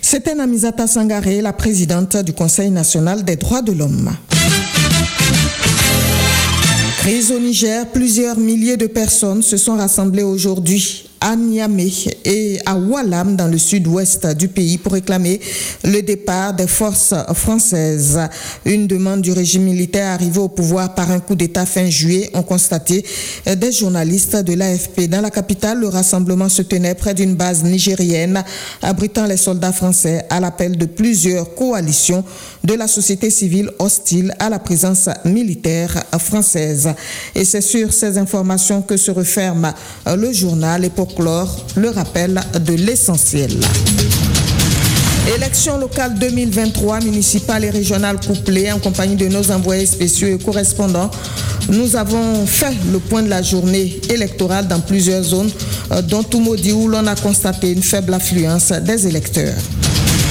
c'était 0.00 0.34
Namizata 0.34 0.86
Sangare, 0.86 1.42
la 1.42 1.52
présidente 1.52 2.16
du 2.16 2.32
Conseil 2.32 2.70
national 2.70 3.24
des 3.24 3.36
droits 3.36 3.62
de 3.62 3.72
l'homme. 3.72 4.10
Crise 6.98 7.32
au 7.32 7.38
Niger, 7.38 7.86
plusieurs 7.86 8.38
milliers 8.38 8.76
de 8.76 8.86
personnes 8.86 9.42
se 9.42 9.56
sont 9.56 9.76
rassemblées 9.76 10.22
aujourd'hui 10.22 11.09
à 11.20 11.36
Niamey 11.36 11.92
et 12.24 12.58
à 12.64 12.76
Wallam 12.76 13.36
dans 13.36 13.46
le 13.48 13.58
sud-ouest 13.58 14.26
du 14.36 14.48
pays 14.48 14.78
pour 14.78 14.92
réclamer 14.92 15.40
le 15.84 16.00
départ 16.00 16.54
des 16.54 16.66
forces 16.66 17.14
françaises. 17.34 18.18
Une 18.64 18.86
demande 18.86 19.20
du 19.20 19.32
régime 19.32 19.64
militaire 19.64 20.12
arrivé 20.14 20.38
au 20.38 20.48
pouvoir 20.48 20.94
par 20.94 21.10
un 21.10 21.20
coup 21.20 21.34
d'État 21.34 21.66
fin 21.66 21.88
juillet 21.90 22.30
ont 22.34 22.42
constaté 22.42 23.04
des 23.46 23.72
journalistes 23.72 24.36
de 24.36 24.54
l'AFP. 24.54 25.08
Dans 25.08 25.20
la 25.20 25.30
capitale, 25.30 25.80
le 25.80 25.88
rassemblement 25.88 26.48
se 26.48 26.62
tenait 26.62 26.94
près 26.94 27.14
d'une 27.14 27.34
base 27.34 27.62
nigérienne 27.64 28.42
abritant 28.80 29.26
les 29.26 29.36
soldats 29.36 29.72
français 29.72 30.24
à 30.30 30.40
l'appel 30.40 30.78
de 30.78 30.86
plusieurs 30.86 31.54
coalitions 31.54 32.24
de 32.64 32.74
la 32.74 32.88
société 32.88 33.30
civile 33.30 33.70
hostile 33.78 34.34
à 34.38 34.48
la 34.48 34.58
présence 34.58 35.08
militaire 35.24 36.02
française. 36.18 36.88
Et 37.34 37.44
c'est 37.44 37.60
sur 37.60 37.92
ces 37.92 38.16
informations 38.16 38.82
que 38.82 38.96
se 38.96 39.10
referme 39.10 39.72
le 40.06 40.32
journal 40.32 40.84
le 41.76 41.88
rappel 41.90 42.40
de 42.64 42.74
l'essentiel. 42.74 43.50
Élections 45.34 45.78
locales 45.78 46.14
2023, 46.18 47.00
municipales 47.00 47.64
et 47.64 47.70
régionales 47.70 48.18
couplées 48.20 48.72
en 48.72 48.78
compagnie 48.78 49.16
de 49.16 49.28
nos 49.28 49.50
envoyés 49.50 49.86
spéciaux 49.86 50.28
et 50.28 50.38
correspondants. 50.38 51.10
Nous 51.68 51.96
avons 51.96 52.46
fait 52.46 52.74
le 52.92 52.98
point 52.98 53.22
de 53.22 53.28
la 53.28 53.42
journée 53.42 54.00
électorale 54.08 54.66
dans 54.66 54.80
plusieurs 54.80 55.22
zones, 55.22 55.50
dont 56.04 56.22
Toumodi 56.22 56.72
où 56.72 56.88
l'on 56.88 57.06
a 57.06 57.14
constaté 57.14 57.72
une 57.72 57.82
faible 57.82 58.14
affluence 58.14 58.72
des 58.72 59.06
électeurs. 59.06 59.54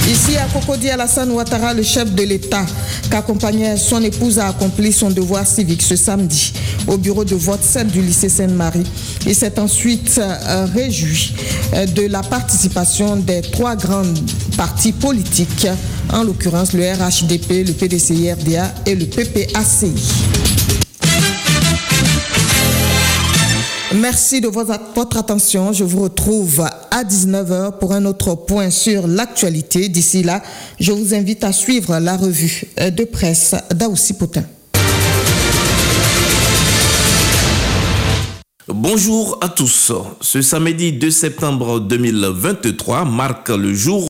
Ici 0.08 0.36
à 0.36 0.46
Cocody, 0.46 0.90
Alassane 0.90 1.30
Ouattara, 1.30 1.72
le 1.72 1.82
chef 1.82 2.12
de 2.12 2.22
l'État, 2.24 2.66
qu'accompagnait 3.10 3.76
son 3.76 4.02
épouse, 4.02 4.38
a 4.38 4.48
accompli 4.48 4.92
son 4.92 5.10
devoir 5.10 5.46
civique 5.46 5.82
ce 5.82 5.94
samedi 5.94 6.52
au 6.88 6.96
bureau 6.96 7.24
de 7.24 7.36
vote 7.36 7.62
7 7.62 7.86
du 7.86 8.00
lycée 8.00 8.28
Sainte-Marie. 8.28 8.82
Il 9.26 9.34
s'est 9.34 9.58
ensuite 9.58 10.18
euh, 10.18 10.66
réjoui 10.72 11.34
euh, 11.74 11.86
de 11.86 12.02
la 12.02 12.22
participation 12.22 13.16
des 13.16 13.42
trois 13.42 13.76
grands 13.76 14.02
partis 14.56 14.92
politiques, 14.92 15.66
en 16.12 16.24
l'occurrence 16.24 16.72
le 16.72 16.82
RHDP, 16.82 17.66
le 17.66 17.72
PDCI-RDA 17.72 18.74
et 18.86 18.94
le 18.94 19.06
PPACI. 19.06 19.92
Merci 23.94 24.40
de 24.40 24.48
votre 24.48 25.18
attention. 25.18 25.72
Je 25.72 25.84
vous 25.84 26.02
retrouve 26.02 26.60
à 26.90 27.02
19h 27.02 27.78
pour 27.78 27.92
un 27.92 28.04
autre 28.04 28.36
point 28.36 28.70
sur 28.70 29.08
l'actualité. 29.08 29.88
D'ici 29.88 30.22
là, 30.22 30.42
je 30.78 30.92
vous 30.92 31.12
invite 31.14 31.42
à 31.42 31.52
suivre 31.52 31.98
la 31.98 32.16
revue 32.16 32.64
de 32.78 33.04
presse 33.04 33.54
d'Aoussi 33.74 34.12
Potin. 34.12 34.44
Bonjour 38.82 39.36
à 39.42 39.50
tous. 39.50 39.92
Ce 40.22 40.40
samedi 40.40 40.90
2 40.94 41.10
septembre 41.10 41.80
2023 41.80 43.04
marque 43.04 43.50
le 43.50 43.74
jour 43.74 43.98